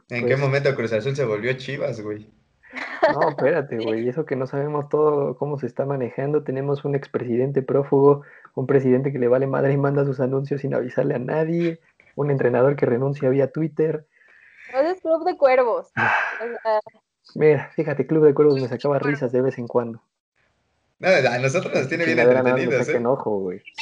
[0.08, 2.28] ¿En qué pues momento Cruz Azul se volvió Chivas, güey?
[3.12, 6.42] No, espérate, güey, eso que no sabemos todo cómo se está manejando.
[6.42, 8.22] Tenemos un expresidente prófugo,
[8.54, 11.80] un presidente que le vale madre y manda sus anuncios sin avisarle a nadie,
[12.16, 14.06] un entrenador que renuncia vía Twitter.
[14.72, 15.90] No es club de cuervos.
[15.96, 16.80] Ah.
[17.34, 20.02] Mira, fíjate, Club de Cuervos me sacaba risas de vez en cuando.
[20.98, 22.96] No, a nosotros nos tiene bien entretenidos, ¿eh?
[22.96, 23.62] enojo, güey.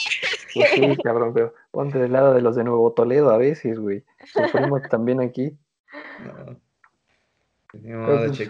[0.54, 4.02] Pues sí, cabrón, pero ponte del lado de los de Nuevo Toledo a veces, güey.
[4.32, 5.56] Sufrimos también aquí.
[7.74, 8.06] No.
[8.06, 8.48] Pues,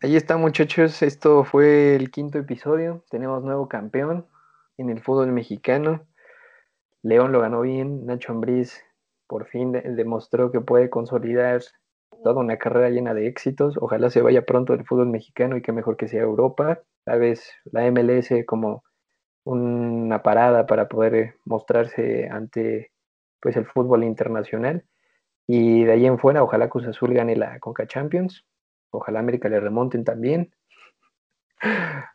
[0.00, 1.02] ahí está, muchachos.
[1.02, 3.04] Esto fue el quinto episodio.
[3.10, 4.26] Tenemos nuevo campeón
[4.78, 6.06] en el fútbol mexicano.
[7.02, 8.06] León lo ganó bien.
[8.06, 8.82] Nacho Ambriz
[9.26, 11.62] por fin demostró que puede consolidar
[12.22, 13.76] toda una carrera llena de éxitos.
[13.80, 16.80] Ojalá se vaya pronto el fútbol mexicano y que mejor que sea Europa.
[17.04, 18.84] Tal vez la MLS como
[19.44, 22.92] una parada para poder mostrarse ante
[23.40, 24.84] pues el fútbol internacional.
[25.46, 28.46] Y de ahí en fuera, ojalá Cruz Azul gane la Conca Champions.
[28.94, 30.52] Ojalá América le remonten también.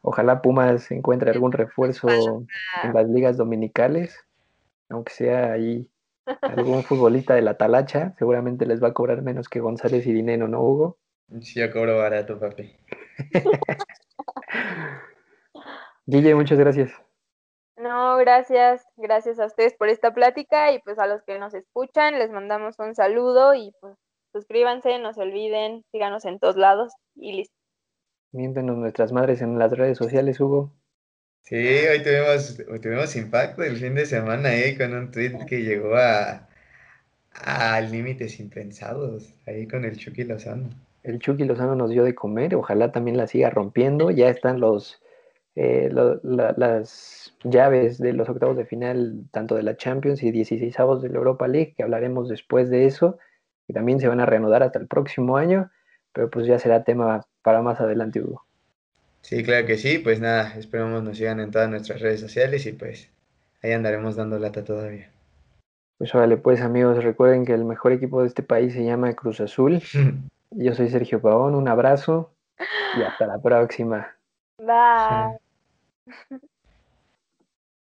[0.02, 2.08] Ojalá Pumas encuentre algún refuerzo
[2.84, 4.18] en las ligas dominicales,
[4.90, 5.90] aunque sea ahí
[6.42, 10.48] algún futbolista de la talacha, seguramente les va a cobrar menos que González y Dinero,
[10.48, 10.98] ¿no, Hugo?
[11.42, 12.76] Sí, yo cobro barato, papi.
[16.06, 16.92] Guille, muchas gracias.
[17.78, 22.20] No, gracias, gracias a ustedes por esta plática y pues a los que nos escuchan
[22.20, 23.96] les mandamos un saludo y pues
[24.32, 27.56] suscríbanse, no se olviden, síganos en todos lados y listo.
[28.32, 30.72] Miéntenos nuestras madres en las redes sociales, Hugo.
[31.42, 35.64] Sí, hoy tuvimos, hoy tuvimos impacto el fin de semana ahí con un tweet que
[35.64, 36.48] llegó a,
[37.34, 40.70] a límites impensados, ahí con el Chucky Lozano.
[41.02, 44.12] El Chucky Lozano nos dio de comer, ojalá también la siga rompiendo.
[44.12, 45.02] Ya están los
[45.56, 51.02] eh, las llaves de los octavos de final, tanto de la Champions y 16 avos
[51.02, 53.18] de la Europa League, que hablaremos después de eso,
[53.70, 55.70] y también se van a reanudar hasta el próximo año,
[56.12, 58.44] pero pues ya será tema para más adelante, Hugo.
[59.22, 62.74] Sí, claro que sí, pues nada, esperamos nos sigan en todas nuestras redes sociales y
[62.74, 63.12] pues
[63.62, 65.12] ahí andaremos dando lata todavía.
[66.00, 69.40] Pues vale, pues amigos, recuerden que el mejor equipo de este país se llama Cruz
[69.40, 69.82] Azul.
[70.52, 72.34] Yo soy Sergio Pavón, un abrazo
[72.98, 74.16] y hasta la próxima.
[74.58, 75.38] Bye.